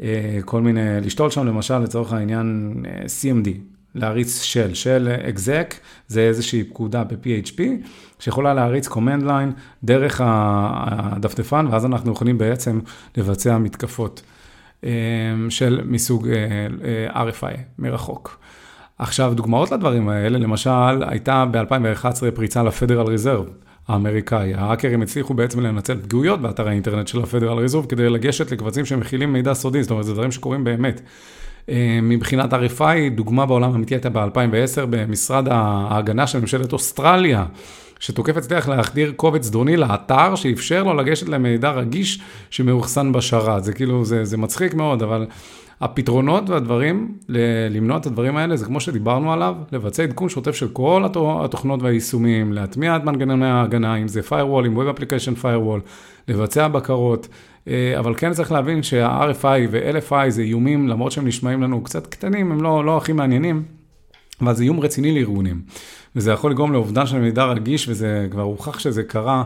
אה, 0.02 0.40
כל 0.46 0.62
מיני, 0.62 1.02
לשתול 1.02 1.30
שם 1.30 1.48
למשל 1.48 1.78
לצורך 1.78 2.14
העניין 2.14 2.74
אה, 2.88 3.04
CMD, 3.06 3.50
להריץ 3.96 4.42
של, 4.42 4.74
של 4.74 5.16
exec, 5.36 5.74
זה 6.08 6.22
איזושהי 6.22 6.64
פקודה 6.64 7.04
ב-PHP, 7.04 7.62
שיכולה 8.20 8.54
להריץ 8.54 8.88
command 8.88 9.24
line 9.24 9.60
דרך 9.84 10.22
הדפדפן, 10.24 11.68
ואז 11.72 11.86
אנחנו 11.86 12.12
יכולים 12.12 12.38
בעצם 12.38 12.80
לבצע 13.18 13.58
מתקפות 13.58 14.22
אה, 14.84 14.90
של 15.50 15.82
מסוג 15.86 16.28
RFI 17.14 17.58
מרחוק. 17.80 18.40
עכשיו, 19.00 19.34
דוגמאות 19.36 19.72
לדברים 19.72 20.10
האלה, 20.10 20.38
למשל, 20.38 21.04
הייתה 21.08 21.46
ב-2011 21.52 22.32
פריצה 22.36 22.64
לפדרל 22.64 23.08
ריזרב 23.08 23.46
האמריקאי. 23.88 24.54
ההאקרים 24.54 25.02
הצליחו 25.02 25.34
בעצם 25.34 25.60
לנצל 25.60 25.98
פגיעויות 26.02 26.42
באתר 26.42 26.68
האינטרנט 26.68 27.08
של 27.08 27.22
הפדרל 27.24 27.60
ריזרב 27.60 27.86
כדי 27.86 28.10
לגשת 28.10 28.52
לקבצים 28.52 28.86
שמכילים 28.86 29.34
מידע 29.34 29.54
סודי, 29.54 29.84
זאת 29.84 29.92
אומרת, 29.92 30.06
זה 30.06 30.14
דברים 30.14 30.32
שקורים 30.32 30.64
באמת. 30.64 31.02
אה, 31.70 32.00
מבחינת 32.02 32.54
RFI, 32.54 33.16
דוגמה 33.16 33.46
בעולם 33.46 33.72
האמיתי 33.72 33.96
הייתה 33.96 34.10
ב-2010 34.10 34.86
במשרד 34.90 35.48
ההגנה 35.52 36.28
של 36.28 36.40
ממשלת 36.40 36.74
אוסטרליה, 36.74 37.46
שתוקף 38.00 38.38
הצליח 38.38 38.70
להחדיר 38.70 39.14
קובץ 39.16 39.50
דרוני 39.50 39.78
לאתר 39.78 40.36
שאפשר 40.36 40.84
לו 40.84 40.94
לגשת 40.94 41.30
למידע 41.30 41.72
רגיש 41.72 42.20
שמאוחסן 42.50 43.12
בשרת. 43.12 43.64
זה 43.64 43.74
כאילו, 43.74 44.06
זה, 44.06 44.26
זה 44.26 44.38
מצחיק 44.38 44.74
מאוד, 44.74 45.04
אבל 45.04 45.26
הפתרונות 45.82 46.50
והדברים, 46.50 47.18
למנוע 47.70 47.98
את 47.98 48.06
הדברים 48.06 48.38
האלה, 48.38 48.58
זה 48.58 48.66
כמו 48.66 48.80
שדיברנו 48.80 49.34
עליו, 49.34 49.56
לבצע 49.72 50.04
עדכון 50.04 50.30
שוטף 50.30 50.56
של 50.56 50.68
כל 50.68 51.04
התוכנות 51.44 51.82
והיישומים, 51.82 52.54
להטמיע 52.54 52.96
את 52.96 53.04
מנגנוני 53.04 53.46
ההגנה, 53.46 53.96
אם 53.96 54.08
זה 54.08 54.22
firewall, 54.30 54.66
אם 54.68 54.78
Web 54.78 54.98
Application 54.98 55.44
Firewall, 55.44 55.80
לבצע 56.28 56.68
בקרות, 56.68 57.28
אה, 57.68 58.00
אבל 58.00 58.16
כן 58.16 58.34
צריך 58.34 58.52
להבין 58.52 58.84
שה-RFI 58.84 59.68
ו-LFI 59.72 60.30
זה 60.30 60.42
איומים, 60.42 60.88
למרות 60.88 61.12
שהם 61.12 61.28
נשמעים 61.28 61.64
לנו 61.64 61.84
קצת 61.84 62.08
קטנים, 62.08 62.52
הם 62.52 62.62
לא, 62.62 62.86
לא 62.86 62.98
הכי 62.98 63.14
מעניינים, 63.14 63.64
אבל 64.42 64.54
זה 64.54 64.64
איום 64.64 64.80
רציני 64.80 65.16
לארגונים. 65.16 65.62
וזה 66.16 66.32
יכול 66.32 66.52
לגרום 66.52 66.74
לאובדן 66.74 67.06
של 67.06 67.20
מידע 67.20 67.46
רגיש, 67.46 67.90
וזה 67.90 68.28
כבר 68.32 68.42
הוכח 68.42 68.80
שזה 68.80 69.04
קרה 69.04 69.44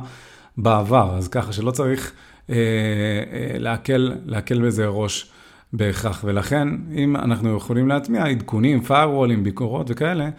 בעבר, 0.58 1.16
אז 1.18 1.28
ככה 1.28 1.54
שלא 1.54 1.72
צריך 1.72 2.12
אה, 2.50 2.56
אה, 2.56 3.58
להקל, 3.60 4.14
להקל 4.26 4.62
בזה 4.62 4.88
ראש. 4.88 5.32
בהכרח, 5.74 6.22
ולכן 6.24 6.68
אם 6.96 7.16
אנחנו 7.16 7.58
יכולים 7.58 7.88
להטמיע 7.88 8.26
עדכונים, 8.26 8.82
firewallים, 8.88 9.44
ביקורות 9.44 9.88
וכאלה, 9.90 10.30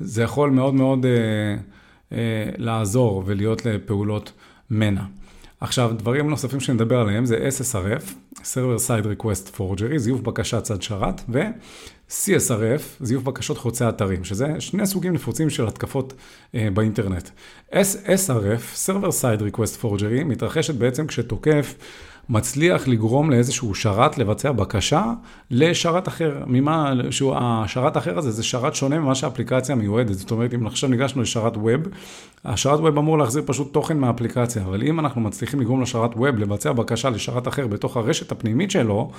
זה 0.00 0.22
יכול 0.22 0.50
מאוד 0.50 0.74
מאוד 0.74 1.06
אה, 1.06 1.10
אה, 2.12 2.50
לעזור 2.56 3.22
ולהיות 3.26 3.66
לפעולות 3.66 4.32
מנע. 4.70 5.02
עכשיו, 5.60 5.92
דברים 5.98 6.30
נוספים 6.30 6.60
שנדבר 6.60 7.00
עליהם 7.00 7.26
זה 7.26 7.48
SSRF, 7.48 8.12
Server 8.38 8.88
Side 8.88 9.20
Request 9.20 9.58
Forgery, 9.58 9.96
זיוף 9.96 10.20
בקשת 10.20 10.62
צד 10.62 10.82
שרת, 10.82 11.20
ו-CSRF, 11.28 12.82
זיוף 13.00 13.24
בקשות 13.24 13.58
חוצי 13.58 13.88
אתרים, 13.88 14.24
שזה 14.24 14.46
שני 14.58 14.86
סוגים 14.86 15.12
נפוצים 15.12 15.50
של 15.50 15.66
התקפות 15.66 16.14
אה, 16.54 16.68
באינטרנט. 16.74 17.28
SSRF, 17.72 18.86
Server 18.86 19.12
Side 19.22 19.40
Request 19.52 19.82
Forgery, 19.82 20.24
מתרחשת 20.24 20.74
בעצם 20.74 21.06
כשתוקף 21.06 21.74
מצליח 22.28 22.88
לגרום 22.88 23.30
לאיזשהו 23.30 23.74
שרת 23.74 24.18
לבצע 24.18 24.52
בקשה 24.52 25.04
לשרת 25.50 26.08
אחר. 26.08 26.42
ממה, 26.46 26.92
שהוא, 27.10 27.34
השרת 27.38 27.96
האחר 27.96 28.18
הזה 28.18 28.30
זה 28.30 28.42
שרת 28.42 28.74
שונה 28.74 28.98
ממה 28.98 29.14
שהאפליקציה 29.14 29.74
מיועדת. 29.74 30.14
זאת 30.14 30.30
אומרת, 30.30 30.54
אם 30.54 30.66
עכשיו 30.66 30.90
ניגשנו 30.90 31.22
לשרת 31.22 31.56
ווב, 31.56 31.80
השרת 32.44 32.80
ווב 32.80 32.98
אמור 32.98 33.18
להחזיר 33.18 33.42
פשוט 33.46 33.72
תוכן 33.72 33.98
מהאפליקציה, 33.98 34.62
אבל 34.62 34.82
אם 34.82 35.00
אנחנו 35.00 35.20
מצליחים 35.20 35.60
לגרום 35.60 35.82
לשרת 35.82 36.10
ווב 36.16 36.38
לבצע 36.38 36.72
בקשה 36.72 37.10
לשרת 37.10 37.48
אחר 37.48 37.66
בתוך 37.66 37.96
הרשת 37.96 38.32
הפנימית 38.32 38.70
שלו, 38.70 39.10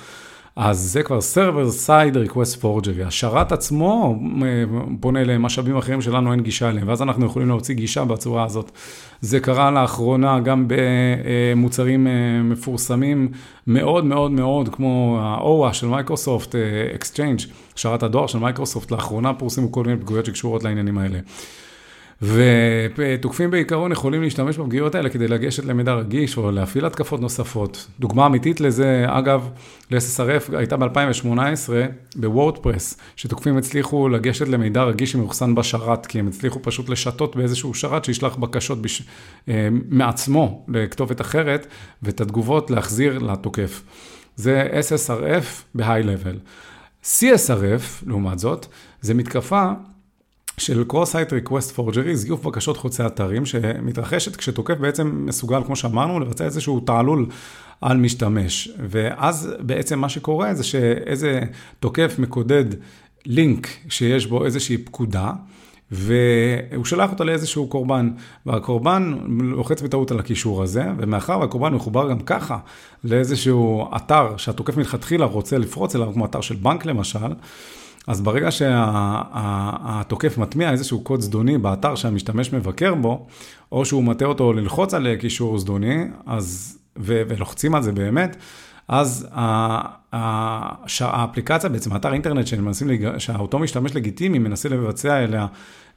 אז 0.56 0.78
זה 0.78 1.02
כבר 1.02 1.18
Server 1.34 1.86
Side 1.86 2.30
Request 2.30 2.62
Forgery. 2.62 3.06
השרת 3.06 3.52
עצמו 3.52 4.20
פונה 5.00 5.24
למשאבים 5.24 5.76
אחרים 5.76 6.02
שלנו 6.02 6.32
אין 6.32 6.40
גישה 6.40 6.68
אליהם, 6.68 6.88
ואז 6.88 7.02
אנחנו 7.02 7.26
יכולים 7.26 7.48
להוציא 7.48 7.74
גישה 7.74 8.04
בצורה 8.04 8.44
הזאת. 8.44 8.70
זה 9.20 9.40
קרה 9.40 9.70
לאחרונה 9.70 10.40
גם 10.40 10.66
במוצרים 10.68 12.06
מפורסמים 12.44 13.28
מאוד 13.66 14.04
מאוד 14.04 14.30
מאוד, 14.30 14.68
כמו 14.68 15.18
ה-OWA 15.20 15.72
של 15.72 15.86
מייקרוסופט, 15.86 16.54
Exchange, 16.94 17.46
שרת 17.76 18.02
הדואר 18.02 18.26
של 18.26 18.38
מייקרוסופט, 18.38 18.90
לאחרונה 18.90 19.34
פורסמו 19.34 19.72
כל 19.72 19.84
מיני 19.84 20.00
פגיעויות 20.00 20.26
שקשורות 20.26 20.64
לעניינים 20.64 20.98
האלה. 20.98 21.18
ותוקפים 22.22 23.50
בעיקרון 23.50 23.92
יכולים 23.92 24.22
להשתמש 24.22 24.58
בפגיעות 24.58 24.94
האלה 24.94 25.08
כדי 25.08 25.28
לגשת 25.28 25.64
למידע 25.64 25.94
רגיש 25.94 26.36
או 26.36 26.50
להפעיל 26.50 26.86
התקפות 26.86 27.20
נוספות. 27.20 27.86
דוגמה 28.00 28.26
אמיתית 28.26 28.60
לזה, 28.60 29.04
אגב, 29.08 29.48
ל-SSRF 29.90 30.56
הייתה 30.56 30.76
ב-2018 30.76 31.28
בוורדפרס, 32.16 32.96
שתוקפים 33.16 33.56
הצליחו 33.56 34.08
לגשת 34.08 34.48
למידע 34.48 34.82
רגיש 34.82 35.12
שמאוחסן 35.12 35.54
בשרת, 35.54 36.06
כי 36.06 36.18
הם 36.18 36.28
הצליחו 36.28 36.62
פשוט 36.62 36.88
לשתות 36.88 37.36
באיזשהו 37.36 37.74
שרת 37.74 38.04
שישלח 38.04 38.36
בקשות 38.36 38.82
בש... 38.82 39.02
אה, 39.48 39.68
מעצמו 39.88 40.66
לכתובת 40.68 41.20
אחרת, 41.20 41.66
ואת 42.02 42.20
התגובות 42.20 42.70
להחזיר 42.70 43.18
לתוקף. 43.18 43.82
זה 44.36 44.68
SSRF 44.88 45.44
ב-high 45.74 46.04
level. 46.04 46.36
CSRF, 47.04 48.06
לעומת 48.06 48.38
זאת, 48.38 48.66
זה 49.00 49.14
מתקפה 49.14 49.72
של 50.58 50.84
Cross-Site 50.92 51.30
Request 51.30 51.78
Forgery, 51.78 52.12
זיוף 52.12 52.46
בקשות 52.46 52.76
חוצי 52.76 53.06
אתרים, 53.06 53.46
שמתרחשת 53.46 54.36
כשתוקף 54.36 54.74
בעצם 54.74 55.26
מסוגל, 55.26 55.64
כמו 55.66 55.76
שאמרנו, 55.76 56.20
לבצע 56.20 56.44
איזשהו 56.44 56.80
תעלול 56.80 57.26
על 57.80 57.96
משתמש. 57.96 58.68
ואז 58.88 59.50
בעצם 59.60 59.98
מה 59.98 60.08
שקורה 60.08 60.54
זה 60.54 60.64
שאיזה 60.64 61.40
תוקף 61.80 62.14
מקודד 62.18 62.64
לינק 63.26 63.68
שיש 63.88 64.26
בו 64.26 64.44
איזושהי 64.44 64.78
פקודה, 64.78 65.32
והוא 65.90 66.84
שלח 66.84 67.10
אותה 67.10 67.24
לאיזשהו 67.24 67.66
קורבן, 67.66 68.10
והקורבן 68.46 69.18
לוחץ 69.28 69.82
בטעות 69.82 70.10
על 70.10 70.18
הקישור 70.18 70.62
הזה, 70.62 70.84
ומאחר 70.98 71.38
והקורבן 71.40 71.74
מחובר 71.74 72.10
גם 72.10 72.20
ככה 72.20 72.58
לאיזשהו 73.04 73.88
אתר 73.96 74.36
שהתוקף 74.36 74.76
מלכתחילה 74.76 75.24
רוצה 75.24 75.58
לפרוץ 75.58 75.94
אליו, 75.94 76.12
כמו 76.12 76.24
אתר 76.24 76.40
של 76.40 76.54
בנק 76.54 76.86
למשל, 76.86 77.32
אז 78.06 78.20
ברגע 78.20 78.50
שהתוקף 78.50 80.34
שה, 80.34 80.40
מטמיע 80.40 80.70
איזשהו 80.70 81.00
קוד 81.00 81.20
זדוני 81.20 81.58
באתר 81.58 81.94
שהמשתמש 81.94 82.52
מבקר 82.52 82.94
בו, 82.94 83.26
או 83.72 83.84
שהוא 83.84 84.04
מטה 84.04 84.24
אותו 84.24 84.52
ללחוץ 84.52 84.94
על 84.94 85.16
קישור 85.16 85.58
זדוני, 85.58 86.04
אז, 86.26 86.78
ו, 86.98 87.22
ולוחצים 87.28 87.74
על 87.74 87.82
זה 87.82 87.92
באמת, 87.92 88.36
אז 88.88 89.28
האפליקציה, 90.12 91.70
בעצם 91.70 91.92
האתר 91.92 92.12
אינטרנט 92.12 92.46
שמנסים, 92.46 92.88
שאותו 93.18 93.58
משתמש 93.58 93.94
לגיטימי 93.94 94.38
מנסה 94.38 94.68
לבצע 94.68 95.24
אליה 95.24 95.46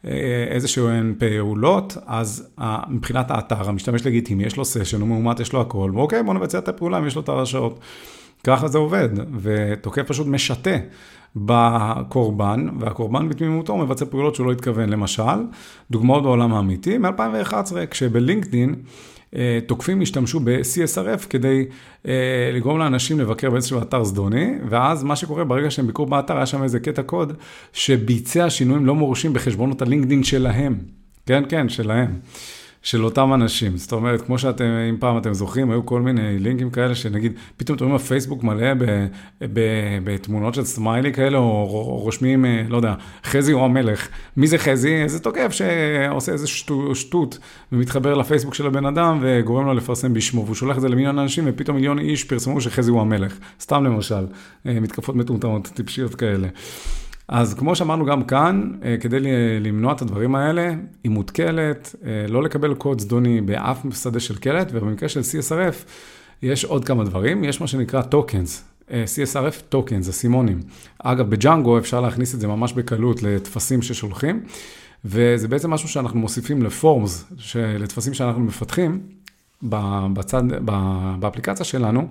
אה, 0.05 0.45
איזשהן 0.49 1.15
פעולות, 1.17 1.97
אז 2.05 2.47
מבחינת 2.87 3.31
האתר, 3.31 3.69
המשתמש 3.69 4.05
לגיטימי, 4.05 4.43
יש 4.43 4.57
לו 4.57 4.65
סשן, 4.65 5.01
הוא 5.01 5.07
מאומת, 5.07 5.39
יש 5.39 5.53
לו 5.53 5.61
הכל, 5.61 5.91
ואוקיי, 5.95 6.23
בוא 6.23 6.33
נבצע 6.33 6.57
את 6.57 6.67
הפעולה 6.67 6.97
אם 6.97 7.07
יש 7.07 7.15
לו 7.15 7.21
את 7.21 7.29
הרשאות. 7.29 7.79
ככה 8.43 8.67
זה 8.67 8.77
עובד, 8.77 9.09
ותוקף 9.41 10.03
פשוט 10.07 10.27
משתה 10.27 10.77
בקורבן, 11.35 12.67
והקורבן 12.79 13.29
בתמימותו 13.29 13.77
מבצע 13.77 14.05
פעולות 14.05 14.35
שהוא 14.35 14.47
לא 14.47 14.51
התכוון. 14.51 14.89
למשל, 14.89 15.21
דוגמאות 15.91 16.23
בעולם 16.23 16.53
האמיתי, 16.53 16.97
מ-2011, 16.97 17.53
כשבלינקדין 17.91 18.75
אה, 19.35 19.59
תוקפים 19.67 20.01
השתמשו 20.01 20.39
ב-CSRF 20.39 21.27
כדי 21.29 21.65
אה, 22.07 22.51
לגרום 22.53 22.79
לאנשים 22.79 23.19
לבקר 23.19 23.49
באיזשהו 23.49 23.81
אתר 23.81 24.03
זדוני, 24.03 24.53
ואז 24.69 25.03
מה 25.03 25.15
שקורה 25.15 25.43
ברגע 25.43 25.71
שהם 25.71 25.87
ביקרו 25.87 26.05
באתר, 26.05 26.37
היה 26.37 26.45
שם 26.45 26.63
איזה 26.63 26.79
קטע 26.79 27.03
קוד 27.03 27.33
שביצע 27.73 28.49
שינויים 28.49 28.85
לא 28.85 28.95
מורשים 28.95 29.33
בחשבונות 29.33 29.81
הלינקדין 29.81 30.23
שלהם. 30.23 30.75
כן, 31.25 31.43
כן, 31.49 31.69
שלהם. 31.69 32.19
של 32.81 33.05
אותם 33.05 33.33
אנשים. 33.33 33.77
זאת 33.77 33.91
אומרת, 33.91 34.21
כמו 34.21 34.37
שאתם, 34.37 34.65
אם 34.89 34.97
פעם 34.99 35.17
אתם 35.17 35.33
זוכרים, 35.33 35.71
היו 35.71 35.85
כל 35.85 36.01
מיני 36.01 36.39
לינקים 36.39 36.69
כאלה, 36.69 36.95
שנגיד, 36.95 37.33
פתאום 37.57 37.75
אתם 37.75 37.85
רואים 37.85 37.97
בפייסבוק 37.97 38.43
מלא 38.43 38.67
בתמונות 40.03 40.53
של 40.53 40.63
סמיילי 40.63 41.13
כאלה, 41.13 41.37
או 41.37 41.65
רושמים, 42.03 42.45
אה, 42.45 42.63
לא 42.69 42.77
יודע, 42.77 42.93
חזי 43.23 43.51
הוא 43.51 43.61
המלך. 43.61 44.07
מי 44.37 44.47
זה 44.47 44.57
חזי? 44.57 44.95
איזה 44.95 45.19
תוקף 45.19 45.51
שעושה 45.51 46.31
איזה 46.31 46.47
שטות, 46.93 47.37
ומתחבר 47.71 48.13
לפייסבוק 48.13 48.53
של 48.53 48.67
הבן 48.67 48.85
אדם, 48.85 49.19
וגורם 49.21 49.65
לו 49.65 49.73
לפרסם 49.73 50.13
בשמו, 50.13 50.45
והוא 50.45 50.55
שולח 50.55 50.75
את 50.75 50.81
זה 50.81 50.89
למיליון 50.89 51.19
אנשים, 51.19 51.43
ופתאום 51.47 51.75
מיליון 51.75 51.99
איש 51.99 52.23
פרסמו 52.23 52.61
שחזי 52.61 52.91
הוא 52.91 53.01
המלך. 53.01 53.37
סתם 53.61 53.83
למשל, 53.83 54.25
אה, 54.67 54.79
מתקפות 54.79 55.15
מטומטמות, 55.15 55.67
טיפשיות 55.73 56.15
כאלה. 56.15 56.47
אז 57.27 57.53
כמו 57.53 57.75
שאמרנו 57.75 58.05
גם 58.05 58.23
כאן, 58.23 58.71
אה, 58.83 58.95
כדי 59.01 59.19
למנוע 59.59 59.93
את 59.93 60.01
הדברים 60.01 60.35
האלה, 60.35 60.73
היא 61.03 61.11
מותקלת, 61.11 61.95
אה, 62.05 62.27
לא 62.27 62.43
לקבל 62.43 62.73
קוד 62.73 63.01
זדוני 63.01 63.41
באף 63.41 63.85
שדה 63.93 64.19
של 64.19 64.37
קלט, 64.37 64.67
ובמקרה 64.73 65.09
של 65.09 65.19
CSRF 65.19 65.85
יש 66.41 66.65
עוד 66.65 66.85
כמה 66.85 67.03
דברים, 67.03 67.43
יש 67.43 67.61
מה 67.61 67.67
שנקרא 67.67 68.01
טוקנס, 68.01 68.63
אה, 68.91 69.03
CSRF 69.15 69.61
טוקנס, 69.69 70.09
אסימונים. 70.09 70.59
אגב, 70.99 71.29
בג'אנגו 71.29 71.77
אפשר 71.77 72.01
להכניס 72.01 72.35
את 72.35 72.39
זה 72.39 72.47
ממש 72.47 72.73
בקלות 72.73 73.23
לטפסים 73.23 73.81
ששולחים, 73.81 74.43
וזה 75.05 75.47
בעצם 75.47 75.69
משהו 75.69 75.89
שאנחנו 75.89 76.19
מוסיפים 76.19 76.63
לפורמס, 76.63 77.25
לטפסים 77.55 78.13
שאנחנו 78.13 78.41
מפתחים. 78.41 79.01
בצד, 79.63 80.43
באפליקציה 81.19 81.65
שלנו, 81.65 82.07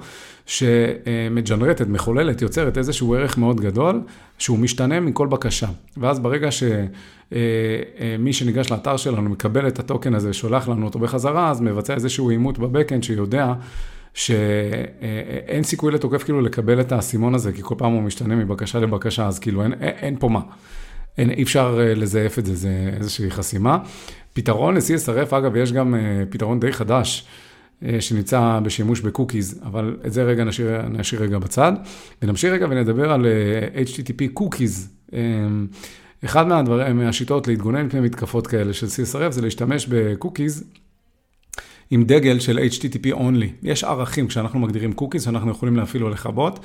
שמג'נרטת, 0.46 1.86
מחוללת, 1.88 2.42
יוצרת 2.42 2.78
איזשהו 2.78 3.14
ערך 3.14 3.38
מאוד 3.38 3.60
גדול, 3.60 4.00
שהוא 4.38 4.58
משתנה 4.58 5.00
מכל 5.00 5.26
בקשה. 5.26 5.66
ואז 5.96 6.18
ברגע 6.18 6.50
שמי 6.50 6.68
אה, 7.32 7.38
אה, 8.26 8.32
שניגש 8.32 8.70
לאתר 8.70 8.96
שלנו 8.96 9.30
מקבל 9.30 9.68
את 9.68 9.78
הטוקן 9.78 10.14
הזה, 10.14 10.32
שולח 10.32 10.68
לנו 10.68 10.86
אותו 10.86 10.98
בחזרה, 10.98 11.50
אז 11.50 11.60
מבצע 11.60 11.94
איזשהו 11.94 12.30
אימות 12.30 12.58
בבקאנד 12.58 13.02
שיודע 13.02 13.52
שאין 14.14 15.62
סיכוי 15.62 15.92
לתוקף 15.92 16.22
כאילו 16.22 16.40
לקבל 16.40 16.80
את 16.80 16.92
האסימון 16.92 17.34
הזה, 17.34 17.52
כי 17.52 17.62
כל 17.62 17.74
פעם 17.78 17.92
הוא 17.92 18.02
משתנה 18.02 18.36
מבקשה 18.36 18.78
לבקשה, 18.78 19.26
אז 19.26 19.38
כאילו 19.38 19.62
אין, 19.62 19.72
אין 19.80 20.16
פה 20.18 20.28
מה. 20.28 20.40
אי 21.18 21.42
אפשר 21.42 21.78
אה, 21.80 21.94
לזייף 21.94 22.38
את 22.38 22.46
זה, 22.46 22.54
זה 22.54 22.90
איזושהי 22.96 23.30
חסימה. 23.30 23.78
פתרון 24.32 24.74
ל-CSRF, 24.74 25.36
אגב, 25.36 25.56
יש 25.56 25.72
גם 25.72 25.94
פתרון 26.30 26.60
די 26.60 26.72
חדש. 26.72 27.26
אה, 27.84 28.00
שנמצא 28.00 28.60
בשימוש 28.62 29.00
ב-cookies, 29.00 29.60
אבל 29.64 29.96
את 30.06 30.12
זה 30.12 30.22
רגע 30.22 30.44
נשאיר, 30.44 30.82
נשאיר 30.88 31.22
רגע 31.22 31.38
בצד, 31.38 31.72
ונמשיך 32.22 32.52
רגע 32.52 32.66
ונדבר 32.70 33.12
על 33.12 33.26
אה, 33.26 33.82
HTTP 33.82 34.32
cookies. 34.34 34.88
אה, 35.14 35.20
אחד 36.24 36.46
מהדבר, 36.46 36.92
מהשיטות 36.92 37.48
להתגונן 37.48 37.86
מפני 37.86 38.00
מתקפות 38.00 38.46
כאלה 38.46 38.72
של 38.72 38.86
CSRF 38.86 39.30
זה 39.30 39.42
להשתמש 39.42 39.86
ב-cookies 39.86 40.64
עם 41.90 42.04
דגל 42.04 42.40
של 42.40 42.58
HTTP 42.58 43.14
only. 43.14 43.46
יש 43.62 43.84
ערכים 43.84 44.28
כשאנחנו 44.28 44.60
מגדירים 44.60 44.92
קוקיז 44.92 45.24
שאנחנו 45.24 45.50
יכולים 45.50 45.76
להפעיל 45.76 46.04
או 46.04 46.08
לכבות. 46.08 46.60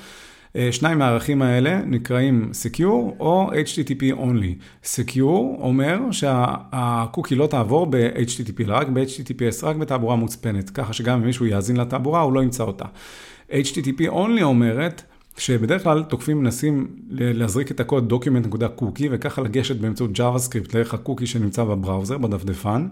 אה, 0.56 0.68
שניים 0.72 0.98
מהערכים 0.98 1.42
האלה 1.42 1.80
נקראים 1.86 2.50
Secure 2.52 3.20
או 3.20 3.50
HTTP 3.52 4.18
only. 4.18 4.84
Secure 4.84 5.60
אומר 5.60 5.98
שהקוקי 6.10 7.34
לא 7.34 7.46
תעבור 7.46 7.86
ב-HTTP, 7.86 8.62
רק 8.66 8.88
ב-HTTPS, 8.88 9.66
רק 9.66 9.76
בתעבורה 9.76 10.16
מוצפנת, 10.16 10.70
ככה 10.70 10.92
שגם 10.92 11.18
אם 11.18 11.26
מישהו 11.26 11.46
יאזין 11.46 11.76
לתעבורה, 11.76 12.20
הוא 12.20 12.32
לא 12.32 12.42
ימצא 12.42 12.62
אותה. 12.62 12.84
HTTP 13.50 14.00
only 14.10 14.42
אומרת 14.42 15.02
שבדרך 15.38 15.82
כלל 15.82 16.02
תוקפים 16.02 16.40
מנסים 16.40 16.86
להזריק 17.10 17.70
את 17.70 17.80
הקוד 17.80 18.12
document.cookie 18.12 19.06
וככה 19.10 19.42
לגשת 19.42 19.76
באמצעות 19.76 20.10
JavaScript 20.10 20.70
לערך 20.74 20.94
הקוקי 20.94 21.26
שנמצא 21.26 21.64
בבראוזר, 21.64 22.18
בדפדפן. 22.18 22.88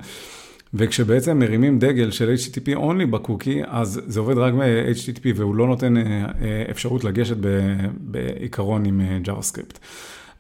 וכשבעצם 0.75 1.39
מרימים 1.39 1.79
דגל 1.79 2.11
של 2.11 2.35
HTTP 2.35 2.77
only 2.77 3.07
בקוקי, 3.11 3.63
אז 3.67 4.01
זה 4.07 4.21
עובד 4.21 4.39
רק 4.39 4.55
ב-HTTP 4.55 5.27
והוא 5.37 5.55
לא 5.55 5.67
נותן 5.67 5.97
אה, 5.97 6.03
אה, 6.03 6.65
אפשרות 6.71 7.05
לגשת 7.05 7.37
בעיקרון 8.01 8.85
עם 8.85 9.01
אה, 9.01 9.19
JavaScript. 9.25 9.79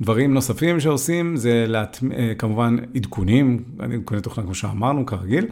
דברים 0.01 0.35
נוספים 0.35 0.81
שעושים 0.81 1.37
זה 1.37 1.64
להט... 1.68 1.99
כמובן 2.38 2.77
עדכונים, 2.94 3.64
עדכוני 3.79 4.20
תוכנה 4.20 4.44
כמו 4.44 4.55
שאמרנו 4.55 5.07
כרגיל, 5.07 5.47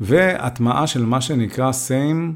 והטמעה 0.00 0.86
של 0.86 1.04
מה 1.04 1.20
שנקרא 1.20 1.70
Same 1.70 2.34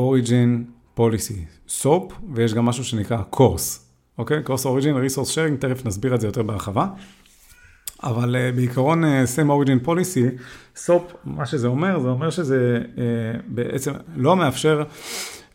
Origin 0.00 0.64
Policy, 0.98 1.68
SOAP, 1.82 2.12
ויש 2.34 2.54
גם 2.54 2.64
משהו 2.64 2.84
שנקרא 2.84 3.22
Course, 3.34 3.78
אוקיי? 4.18 4.42
Course 4.46 4.64
Origin 4.64 5.16
Resource 5.16 5.34
Sharing, 5.34 5.56
תכף 5.60 5.86
נסביר 5.86 6.14
את 6.14 6.20
זה 6.20 6.26
יותר 6.26 6.42
בהרחבה. 6.42 6.86
אבל 8.02 8.36
uh, 8.36 8.56
בעיקרון 8.56 9.04
uh, 9.04 9.06
same 9.36 9.48
origin 9.48 9.86
policy, 9.86 10.42
SOP, 10.86 11.14
מה 11.24 11.46
שזה 11.46 11.68
אומר, 11.68 12.00
זה 12.00 12.08
אומר 12.08 12.30
שזה 12.30 12.80
uh, 12.94 12.98
בעצם 13.46 13.92
לא 14.16 14.36
מאפשר 14.36 14.82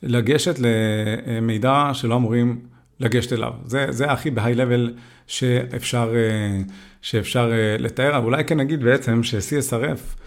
לגשת 0.03 0.55
למידע 0.59 1.89
שלא 1.93 2.15
אמורים 2.15 2.59
לגשת 2.99 3.33
אליו. 3.33 3.51
זה, 3.65 3.85
זה 3.89 4.11
הכי 4.11 4.31
בהיי 4.31 4.55
לבל 4.55 4.93
שאפשר, 5.27 6.13
אה, 6.15 6.61
שאפשר 7.01 7.51
אה, 7.51 7.75
לתאר. 7.79 8.17
אולי 8.17 8.43
כן 8.43 8.59
נגיד 8.59 8.83
בעצם 8.83 9.23
ש-CSRF, 9.23 10.17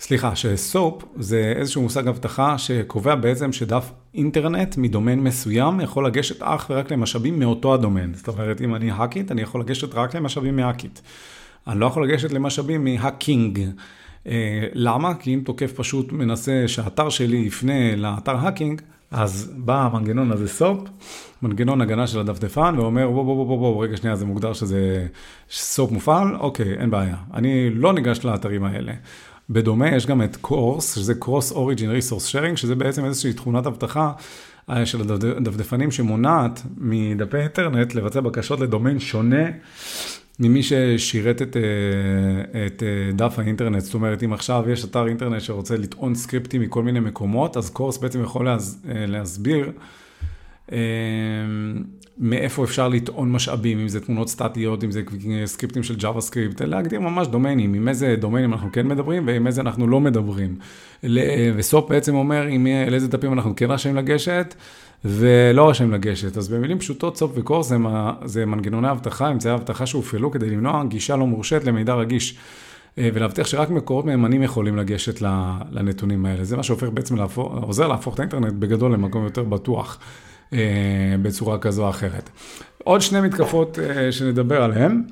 סליחה, 0.00 0.36
ש-SOAP 0.36 1.04
זה 1.18 1.52
איזשהו 1.56 1.82
מושג 1.82 2.08
אבטחה 2.08 2.58
שקובע 2.58 3.14
בעצם 3.14 3.52
שדף 3.52 3.90
אינטרנט 4.14 4.76
מדומיין 4.76 5.20
מסוים 5.20 5.80
יכול 5.80 6.06
לגשת 6.06 6.42
אך 6.42 6.66
ורק 6.70 6.92
למשאבים 6.92 7.38
מאותו 7.38 7.74
הדומיין. 7.74 8.14
זאת 8.14 8.28
אומרת, 8.28 8.60
אם 8.60 8.74
אני 8.74 8.90
האקית, 8.90 9.32
אני 9.32 9.42
יכול 9.42 9.60
לגשת 9.60 9.94
רק 9.94 10.14
למשאבים 10.14 10.56
מהאקית. 10.56 11.02
אני 11.66 11.80
לא 11.80 11.86
יכול 11.86 12.08
לגשת 12.08 12.32
למשאבים 12.32 12.84
מהאקינג. 12.84 13.60
אה, 14.26 14.66
למה? 14.72 15.14
כי 15.14 15.34
אם 15.34 15.40
תוקף 15.44 15.72
פשוט 15.72 16.12
מנסה 16.12 16.64
שהאתר 16.66 17.08
שלי 17.08 17.36
יפנה 17.36 17.96
לאתר 17.96 18.36
האקינג, 18.36 18.80
אז 19.10 19.52
בא 19.56 19.82
המנגנון 19.82 20.32
הזה 20.32 20.48
SOP, 20.48 20.88
מנגנון 21.42 21.80
הגנה 21.80 22.06
של 22.06 22.20
הדפדפן, 22.20 22.74
ואומר, 22.78 23.10
בוא, 23.10 23.24
בוא, 23.24 23.46
בוא, 23.46 23.58
בוא, 23.58 23.84
רגע 23.84 23.96
שנייה, 23.96 24.16
זה 24.16 24.24
מוגדר 24.26 24.52
שזה 24.52 25.06
SOP 25.50 25.90
מופעל, 25.90 26.36
אוקיי, 26.36 26.74
אין 26.74 26.90
בעיה. 26.90 27.16
אני 27.34 27.70
לא 27.70 27.92
ניגש 27.92 28.24
לאתרים 28.24 28.64
האלה. 28.64 28.92
בדומה, 29.50 29.88
יש 29.88 30.06
גם 30.06 30.22
את 30.22 30.36
CORS, 30.36 30.94
שזה 30.94 31.14
Cross 31.20 31.52
Origin 31.52 32.12
Resource 32.12 32.32
Sharing, 32.32 32.56
שזה 32.56 32.74
בעצם 32.74 33.04
איזושהי 33.04 33.32
תכונת 33.32 33.66
אבטחה 33.66 34.12
אה, 34.70 34.86
של 34.86 35.00
הדפדפנים 35.36 35.90
שמונעת 35.90 36.62
מדפי 36.76 37.36
אינטרנט 37.36 37.94
לבצע 37.94 38.20
בקשות 38.20 38.60
לדומיין 38.60 39.00
שונה 39.00 39.46
ממי 40.40 40.62
ששירת 40.62 41.42
את, 41.42 41.56
אה, 41.56 42.66
את 42.66 42.82
אה, 42.82 43.12
דף 43.12 43.38
האינטרנט. 43.38 43.80
זאת 43.80 43.94
אומרת, 43.94 44.22
אם 44.22 44.32
עכשיו 44.32 44.64
יש 44.70 44.84
אתר 44.84 45.06
אינטרנט 45.06 45.40
שרוצה 45.40 45.76
לטעון 45.76 46.14
סקריפטים 46.14 46.60
מכל 46.60 46.82
מיני 46.82 47.00
מקומות, 47.00 47.56
אז 47.56 47.70
CORS 47.70 47.98
בעצם 47.98 48.22
יכול 48.22 48.44
להס, 48.44 48.82
אה, 48.88 49.06
להסביר 49.06 49.72
מאיפה 52.18 52.64
אפשר 52.64 52.88
לטעון 52.88 53.32
משאבים, 53.32 53.78
אם 53.78 53.88
זה 53.88 54.00
תמונות 54.00 54.28
סטטיות, 54.28 54.84
אם 54.84 54.90
זה 54.90 55.02
סקריפטים 55.44 55.82
של 55.82 55.96
JavaScript, 55.96 56.62
להגדיר 56.62 57.00
ממש 57.00 57.28
דומיינים, 57.28 57.74
עם 57.74 57.88
איזה 57.88 58.16
דומיינים 58.18 58.52
אנחנו 58.52 58.72
כן 58.72 58.86
מדברים 58.86 59.26
ועם 59.26 59.46
איזה 59.46 59.60
אנחנו 59.60 59.86
לא 59.86 60.00
מדברים. 60.00 60.56
ו-SOP 61.56 61.88
בעצם 61.88 62.14
אומר 62.14 62.42
עם 62.42 62.66
איזה 62.66 63.08
דפים 63.08 63.32
אנחנו 63.32 63.56
כן 63.56 63.70
רשאים 63.70 63.96
לגשת. 63.96 64.54
ולא 65.04 65.68
רשאים 65.68 65.92
לגשת. 65.92 66.36
אז 66.36 66.48
במילים 66.48 66.78
פשוטות, 66.78 67.16
SOP 67.16 67.32
ו-CORS 67.34 67.68
זה, 67.68 67.76
זה 68.24 68.46
מנגנוני 68.46 68.90
אבטחה, 68.90 69.30
אמצעי 69.30 69.54
אבטחה 69.54 69.86
שהופעלו 69.86 70.30
כדי 70.30 70.50
למנוע 70.50 70.84
גישה 70.84 71.16
לא 71.16 71.26
מורשית 71.26 71.64
למידע 71.64 71.94
רגיש. 71.94 72.38
אה, 72.98 73.08
ולהבטיח 73.14 73.46
שרק 73.46 73.70
מקורות 73.70 74.04
מהימנים 74.04 74.42
יכולים 74.42 74.76
לגשת 74.76 75.22
לנתונים 75.70 76.26
האלה. 76.26 76.44
זה 76.44 76.56
מה 76.56 76.62
שהופך 76.62 76.88
בעצם, 76.88 77.16
להפוך, 77.16 77.52
עוזר 77.62 77.88
להפוך 77.88 78.14
את 78.14 78.18
האינטרנט 78.20 78.52
בגדול 78.52 78.92
למקום 78.92 79.24
יותר 79.24 79.42
בטוח 79.42 79.98
בצורה 81.22 81.58
כזו 81.58 81.84
או 81.84 81.90
אחרת. 81.90 82.30
עוד 82.84 83.00
שני 83.00 83.20
מתקפות 83.20 83.78
אה, 83.78 84.12
שנדבר 84.12 84.62
עליהן. 84.62 85.02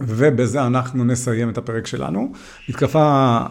ובזה 0.00 0.66
אנחנו 0.66 1.04
נסיים 1.04 1.50
את 1.50 1.58
הפרק 1.58 1.86
שלנו. 1.86 2.32
מתקפה 2.68 3.02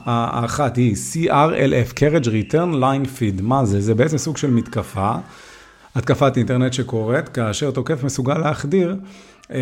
האחת 0.06 0.78
היא 0.78 0.96
CRLF, 0.96 1.94
Carriage 1.94 2.28
Return 2.28 2.74
Line 2.74 3.06
Feed. 3.06 3.42
מה 3.42 3.66
זה? 3.66 3.82
זה 3.82 3.96
בעצם 3.96 4.18
סוג 4.18 4.38
של 4.38 4.52
מתקפה 4.52 5.16
התקפת 5.96 6.38
אינטרנט 6.38 6.74
שקורית, 6.74 7.30
כאשר 7.30 7.72
תוקף 7.72 8.04
מסוגל 8.04 8.38
להחדיר 8.38 8.96
אה, 9.52 9.58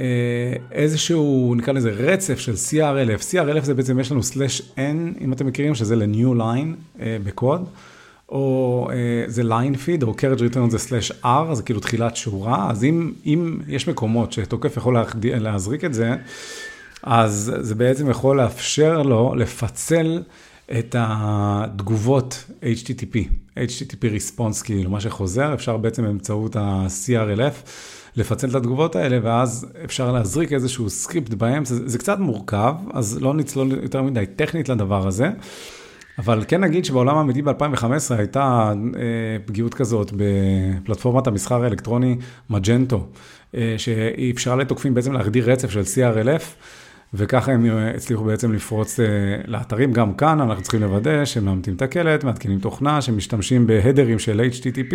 אה, 0.00 0.56
איזשהו, 0.72 1.54
נקרא 1.56 1.72
לזה 1.72 1.90
רצף 1.90 2.38
של 2.38 2.52
CRLF. 2.52 3.32
CRLF 3.32 3.64
זה 3.64 3.74
בעצם, 3.74 4.00
יש 4.00 4.12
לנו 4.12 4.22
סלאש 4.22 4.62
N, 4.76 5.20
אם 5.20 5.32
אתם 5.32 5.46
מכירים, 5.46 5.74
שזה 5.74 5.96
ל-New 5.96 6.38
Line 6.38 7.00
אה, 7.00 7.16
בקוד. 7.24 7.68
או 8.28 8.88
זה 9.26 9.42
line 9.42 9.74
feed, 9.74 10.04
או 10.04 10.12
carriage 10.12 10.52
return 10.52 10.70
זה 10.70 10.78
סלאש 10.78 11.12
r, 11.24 11.54
זה 11.54 11.62
כאילו 11.62 11.80
תחילת 11.80 12.16
שורה, 12.16 12.70
אז 12.70 12.84
אם, 12.84 13.12
אם 13.26 13.58
יש 13.68 13.88
מקומות 13.88 14.32
שתוקף 14.32 14.76
יכול 14.76 14.96
להזריק 15.22 15.84
את 15.84 15.94
זה, 15.94 16.14
אז 17.02 17.52
זה 17.60 17.74
בעצם 17.74 18.10
יכול 18.10 18.36
לאפשר 18.36 19.02
לו 19.02 19.34
לפצל 19.34 20.22
את 20.78 20.96
התגובות 20.98 22.44
HTTP, 22.62 23.16
HTTP 23.56 24.02
response, 24.02 24.64
כאילו 24.64 24.90
מה 24.90 25.00
שחוזר, 25.00 25.54
אפשר 25.54 25.76
בעצם 25.76 26.02
באמצעות 26.02 26.56
ה-CRLF 26.56 27.68
לפצל 28.16 28.48
את 28.48 28.54
התגובות 28.54 28.96
האלה, 28.96 29.18
ואז 29.22 29.66
אפשר 29.84 30.12
להזריק 30.12 30.52
איזשהו 30.52 30.90
סקריפט 30.90 31.34
באמצע, 31.34 31.74
זה, 31.74 31.88
זה 31.88 31.98
קצת 31.98 32.18
מורכב, 32.18 32.74
אז 32.92 33.18
לא 33.22 33.34
נצלול 33.34 33.72
יותר 33.82 34.02
מדי 34.02 34.24
טכנית 34.36 34.68
לדבר 34.68 35.06
הזה. 35.06 35.30
אבל 36.18 36.44
כן 36.48 36.60
נגיד 36.64 36.84
שבעולם 36.84 37.16
האמיתי 37.16 37.42
ב-2015 37.42 38.14
הייתה 38.18 38.72
אה, 38.96 39.02
פגיעות 39.44 39.74
כזאת 39.74 40.12
בפלטפורמת 40.16 41.26
המסחר 41.26 41.64
האלקטרוני 41.64 42.16
מג'נטו, 42.50 43.06
אה, 43.54 43.74
שהיא 43.78 44.32
אפשרה 44.32 44.56
לתוקפים 44.56 44.94
בעצם 44.94 45.12
להגדיר 45.12 45.50
רצף 45.50 45.70
של 45.70 45.80
CRLF. 45.80 46.42
וככה 47.14 47.52
הם 47.52 47.66
הצליחו 47.96 48.24
בעצם 48.24 48.52
לפרוץ 48.52 49.00
אה, 49.00 49.06
לאתרים. 49.46 49.92
גם 49.92 50.14
כאן 50.14 50.40
אנחנו 50.40 50.62
צריכים 50.62 50.80
לוודא 50.80 51.24
שהם 51.24 51.44
מאמתים 51.44 51.74
את 51.74 51.82
הקלט, 51.82 52.24
מעדכנים 52.24 52.58
תוכנה, 52.58 53.02
שמשתמשים 53.02 53.66
ב-headers 53.66 54.18
של 54.18 54.48
HTTP, 54.52 54.94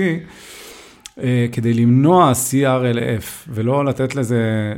אה, 1.24 1.46
כדי 1.52 1.74
למנוע 1.74 2.32
CRLF, 2.32 3.50
ולא 3.50 3.86
לתת 3.86 4.16
לזה, 4.16 4.74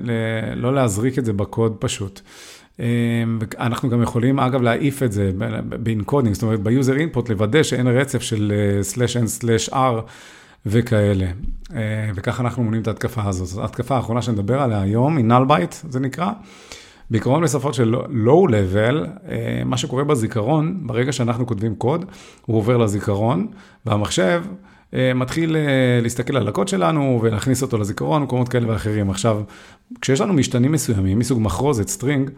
לא 0.55 0.75
להזריק 0.75 1.19
את 1.19 1.25
זה 1.25 1.33
בקוד 1.33 1.75
פשוט. 1.79 2.21
אה, 2.79 2.85
אנחנו 3.59 3.89
גם 3.89 4.01
יכולים, 4.01 4.39
אגב, 4.39 4.61
להעיף 4.61 5.03
את 5.03 5.11
זה 5.11 5.31
ב-encoding, 5.79 6.33
זאת 6.33 6.43
אומרת, 6.43 6.59
ב-user 6.59 6.97
input, 6.97 7.29
לוודא 7.29 7.63
שאין 7.63 7.87
רצף 7.87 8.21
של 8.21 8.53
slash 8.81 9.17
n 9.17 9.25
slash 9.25 9.69
r 9.69 10.01
וכאלה. 10.65 11.25
וככה 12.15 12.43
אנחנו 12.43 12.63
מונעים 12.63 12.81
את 12.81 12.87
ההתקפה 12.87 13.23
הזאת. 13.23 13.61
ההתקפה 13.61 13.95
האחרונה 13.95 14.21
שנדבר 14.21 14.61
עליה 14.61 14.81
היום 14.81 15.17
היא 15.17 15.25
null 15.25 15.48
byte, 15.48 15.75
זה 15.89 15.99
נקרא. 15.99 16.31
בעיקרון 17.09 17.43
בשפות 17.43 17.73
של 17.73 17.95
low 17.95 18.49
level, 18.49 19.07
אה, 19.29 19.61
מה 19.65 19.77
שקורה 19.77 20.03
בזיכרון, 20.03 20.87
ברגע 20.87 21.11
שאנחנו 21.11 21.47
כותבים 21.47 21.75
קוד, 21.75 22.05
הוא 22.45 22.57
עובר 22.57 22.77
לזיכרון, 22.77 23.47
והמחשב 23.85 24.43
אה, 24.45 24.74
מתחיל 25.15 25.55
אה, 25.55 25.99
להסתכל 26.01 26.37
על 26.37 26.47
הקוד 26.47 26.67
שלנו 26.67 27.19
ולהכניס 27.21 27.61
אותו 27.61 27.77
לזיכרון, 27.77 28.23
מקומות 28.23 28.49
כאלה 28.49 28.69
ואחרים. 28.69 29.09
עכשיו, 29.09 29.41
כשיש 30.01 30.21
לנו 30.21 30.33
משתנים 30.33 30.71
מסוימים, 30.71 31.19
מסוג 31.19 31.41
מחרוזת, 31.41 31.87
string, 31.87 32.29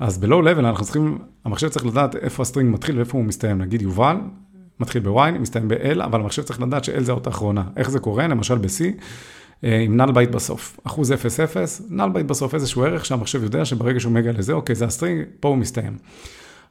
אז 0.00 0.18
ב-low 0.18 0.44
level 0.44 0.58
אנחנו 0.58 0.84
צריכים, 0.84 1.18
המחשב 1.44 1.68
צריך 1.68 1.86
לדעת 1.86 2.16
איפה 2.16 2.42
ה-string 2.42 2.74
מתחיל 2.74 2.96
ואיפה 2.96 3.18
הוא 3.18 3.24
מסתיים. 3.24 3.58
נגיד 3.58 3.82
יובל, 3.82 4.16
מתחיל 4.80 5.02
ב-Y, 5.02 5.38
מסתיים 5.38 5.68
ב-L, 5.68 6.04
אבל 6.04 6.20
המחשב 6.20 6.42
צריך 6.42 6.60
לדעת 6.60 6.84
ש-L 6.84 7.00
זה 7.00 7.12
האות 7.12 7.26
האחרונה. 7.26 7.64
איך 7.76 7.90
זה 7.90 7.98
קורה? 7.98 8.26
למשל 8.26 8.58
ב-C. 8.58 8.84
אה, 9.64 9.78
עם 9.78 9.96
null 9.96 10.12
byte 10.12 10.30
בסוף. 10.30 10.80
אחוז 10.84 11.12
0-0, 11.12 11.14
null 11.90 12.08
byte 12.12 12.26
בסוף 12.26 12.54
איזשהו 12.54 12.84
ערך 12.84 13.04
שהמחשב 13.04 13.42
יודע 13.42 13.64
שברגע 13.64 14.00
שהוא 14.00 14.12
מגיע 14.12 14.32
לזה, 14.32 14.52
אוקיי, 14.52 14.74
זה 14.74 14.84
ה 14.84 14.89
string, 14.89 15.24
פה 15.40 15.48
הוא 15.48 15.56
מסתיים. 15.56 15.96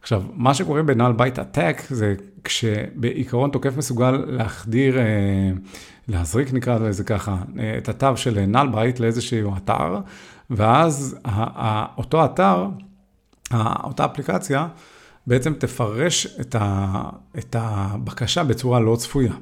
עכשיו, 0.02 0.24
מה 0.34 0.54
שקורה 0.54 0.84
ב 0.84 0.89
null 0.89 1.12
byte 1.12 1.40
attack 1.40 1.82
זה 1.90 2.16
כשבעיקרון 2.44 3.52
תוקף 3.52 3.78
מסוגל 3.78 4.12
להחדיר, 4.12 5.00
אה, 5.00 5.52
להזריק 6.08 6.54
נקרא 6.54 6.80
לזה 6.80 7.04
ככה, 7.04 7.38
אה, 7.60 7.78
את 7.78 7.90
התו 7.90 8.18
של 8.18 8.40
null 8.40 8.68
byte 8.72 9.00
לאיזשהו 9.00 9.54
אתר, 9.58 10.00
ואז 10.50 11.18
אותו 11.98 12.26
אתר, 12.26 12.66
אותה 13.84 14.06
אפליקציה, 14.06 14.68
בעצם 15.28 15.54
תפרש 15.54 16.28
את, 16.42 16.56
ה, 16.60 17.04
את 17.38 17.56
הבקשה 17.60 18.44
בצורה 18.44 18.80
לא 18.80 18.96
צפויה. 18.96 19.34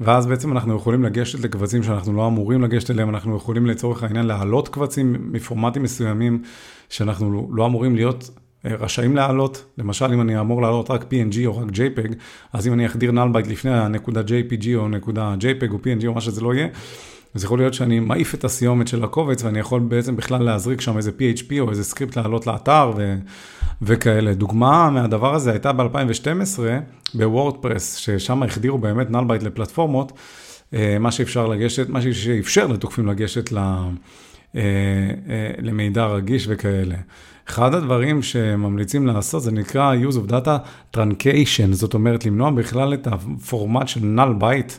ואז 0.00 0.26
בעצם 0.26 0.52
אנחנו 0.52 0.76
יכולים 0.76 1.04
לגשת 1.04 1.40
לקבצים 1.40 1.82
שאנחנו 1.82 2.12
לא 2.12 2.26
אמורים 2.26 2.62
לגשת 2.62 2.90
אליהם, 2.90 3.10
אנחנו 3.10 3.36
יכולים 3.36 3.66
לצורך 3.66 4.02
העניין 4.02 4.26
להעלות 4.26 4.68
קבצים 4.68 5.32
מפורמטים 5.32 5.82
מסוימים 5.82 6.42
שאנחנו 6.88 7.32
לא, 7.32 7.46
לא 7.50 7.66
אמורים 7.66 7.94
להיות 7.94 8.30
רשאים 8.64 9.16
להעלות. 9.16 9.64
למשל, 9.78 10.12
אם 10.12 10.20
אני 10.20 10.40
אמור 10.40 10.62
להעלות 10.62 10.90
רק 10.90 11.02
PNG 11.02 11.36
או 11.46 11.56
רק 11.56 11.68
JPEG, 11.68 12.14
אז 12.52 12.66
אם 12.66 12.72
אני 12.72 12.86
אחדיר 12.86 13.12
null 13.12 13.29
byte 13.29 13.46
לפני 13.46 13.70
הנקודה 13.70 14.20
JPG 14.20 14.66
או 14.74 14.88
נקודה 14.88 15.34
JPEG 15.40 15.72
או 15.72 15.76
PNG 15.76 16.06
או 16.06 16.14
מה 16.14 16.20
שזה 16.20 16.40
לא 16.40 16.54
יהיה, 16.54 16.68
אז 17.34 17.44
יכול 17.44 17.58
להיות 17.58 17.74
שאני 17.74 18.00
מעיף 18.00 18.34
את 18.34 18.44
הסיומת 18.44 18.88
של 18.88 19.04
הקובץ 19.04 19.42
ואני 19.42 19.58
יכול 19.58 19.80
בעצם 19.80 20.16
בכלל 20.16 20.42
להזריק 20.42 20.80
שם 20.80 20.96
איזה 20.96 21.10
PHP 21.10 21.60
או 21.60 21.70
איזה 21.70 21.84
סקריפט 21.84 22.16
לעלות 22.16 22.46
לאתר 22.46 22.92
ו... 22.96 23.16
וכאלה. 23.82 24.34
דוגמה 24.34 24.90
מהדבר 24.90 25.34
הזה 25.34 25.50
הייתה 25.50 25.72
ב-2012 25.72 26.60
בוורדפרס, 27.14 27.94
ששם 27.94 28.42
החדירו 28.42 28.78
באמת 28.78 29.10
נלבייט 29.10 29.42
לפלטפורמות, 29.42 30.12
אה, 30.74 30.96
מה 31.00 31.12
שאפשר 31.12 31.46
לגשת, 31.46 31.88
מה 31.88 32.00
שאפשר 32.02 32.66
לתוקפים 32.66 33.06
לגשת 33.06 33.52
ל... 33.52 33.58
אה, 33.58 34.62
אה, 35.28 35.50
למידע 35.58 36.06
רגיש 36.06 36.46
וכאלה. 36.48 36.96
אחד 37.48 37.74
הדברים 37.74 38.22
שממליצים 38.22 39.06
לעשות 39.06 39.42
זה 39.42 39.52
נקרא 39.52 39.94
use 40.08 40.14
of 40.14 40.30
data 40.30 40.58
truncation, 40.96 41.72
זאת 41.72 41.94
אומרת 41.94 42.26
למנוע 42.26 42.50
בכלל 42.50 42.94
את 42.94 43.06
הפורמט 43.06 43.88
של 43.88 44.18
null 44.18 44.42
byte, 44.42 44.72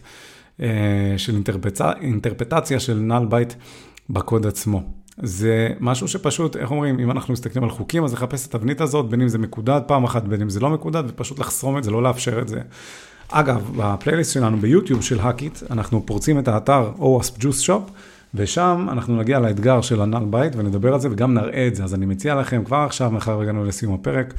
של 1.17 1.41
אינטרפטציה 2.01 2.79
של 2.79 3.11
null 3.11 3.31
byte 3.31 3.53
בקוד 4.09 4.45
עצמו. 4.45 4.83
זה 5.17 5.69
משהו 5.79 6.07
שפשוט, 6.07 6.57
איך 6.57 6.71
אומרים, 6.71 6.99
אם 6.99 7.11
אנחנו 7.11 7.33
מסתכלים 7.33 7.63
על 7.63 7.69
חוקים, 7.69 8.03
אז 8.03 8.13
לחפש 8.13 8.47
את 8.47 8.55
התבנית 8.55 8.81
הזאת, 8.81 9.09
בין 9.09 9.21
אם 9.21 9.27
זה 9.27 9.37
מקודד 9.37 9.81
פעם 9.87 10.03
אחת, 10.03 10.23
בין 10.23 10.41
אם 10.41 10.49
זה 10.49 10.59
לא 10.59 10.69
מקודד, 10.69 11.03
ופשוט 11.07 11.39
לחסום 11.39 11.77
את 11.77 11.83
זה, 11.83 11.91
לא 11.91 12.03
לאפשר 12.03 12.41
את 12.41 12.47
זה. 12.47 12.61
אגב, 13.29 13.71
בפלייליסט 13.77 14.33
שלנו 14.33 14.57
ביוטיוב 14.57 15.01
של 15.01 15.19
האקיט, 15.19 15.59
אנחנו 15.71 16.05
פורצים 16.05 16.39
את 16.39 16.47
האתר 16.47 16.91
OWASP 16.97 17.39
Juice 17.39 17.67
Shop, 17.67 17.91
ושם 18.35 18.87
אנחנו 18.91 19.17
נגיע 19.17 19.39
לאתגר 19.39 19.81
של 19.81 20.01
הנ"ל 20.01 20.25
בית 20.29 20.55
ונדבר 20.55 20.93
על 20.93 20.99
זה 20.99 21.07
וגם 21.11 21.33
נראה 21.33 21.67
את 21.67 21.75
זה. 21.75 21.83
אז 21.83 21.93
אני 21.93 22.05
מציע 22.05 22.35
לכם 22.35 22.63
כבר 22.63 22.77
עכשיו, 22.77 23.11
מאחר 23.11 23.41
הגענו 23.41 23.65
לסיום 23.65 23.93
הפרק, 23.93 24.33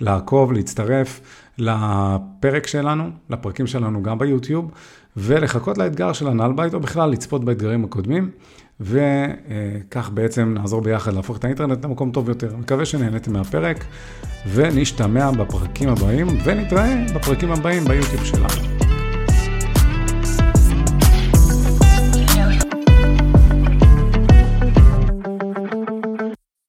לעקוב, 0.00 0.52
להצטרף 0.52 1.20
לפרק 1.58 2.66
שלנו, 2.66 3.10
לפרקים 3.30 3.66
שלנו 3.66 4.02
גם 4.02 4.18
ביוטיוב, 4.18 4.70
ולחכות 5.16 5.78
לאתגר 5.78 6.12
של 6.12 6.28
הנ"ל 6.28 6.52
בית, 6.56 6.74
או 6.74 6.80
בכלל 6.80 7.10
לצפות 7.10 7.44
באתגרים 7.44 7.84
הקודמים, 7.84 8.30
וכך 8.80 10.10
בעצם 10.14 10.54
נעזור 10.54 10.80
ביחד 10.80 11.12
להפוך 11.12 11.36
את 11.36 11.44
האינטרנט 11.44 11.84
למקום 11.84 12.10
טוב 12.10 12.28
יותר. 12.28 12.56
מקווה 12.56 12.84
שנהניתם 12.84 13.32
מהפרק, 13.32 13.84
ונשתמע 14.52 15.30
בפרקים 15.30 15.88
הבאים, 15.88 16.26
ונתראה 16.44 17.04
בפרקים 17.14 17.52
הבאים 17.52 17.84
ביוטיוב 17.84 18.24
שלנו. 18.24 18.75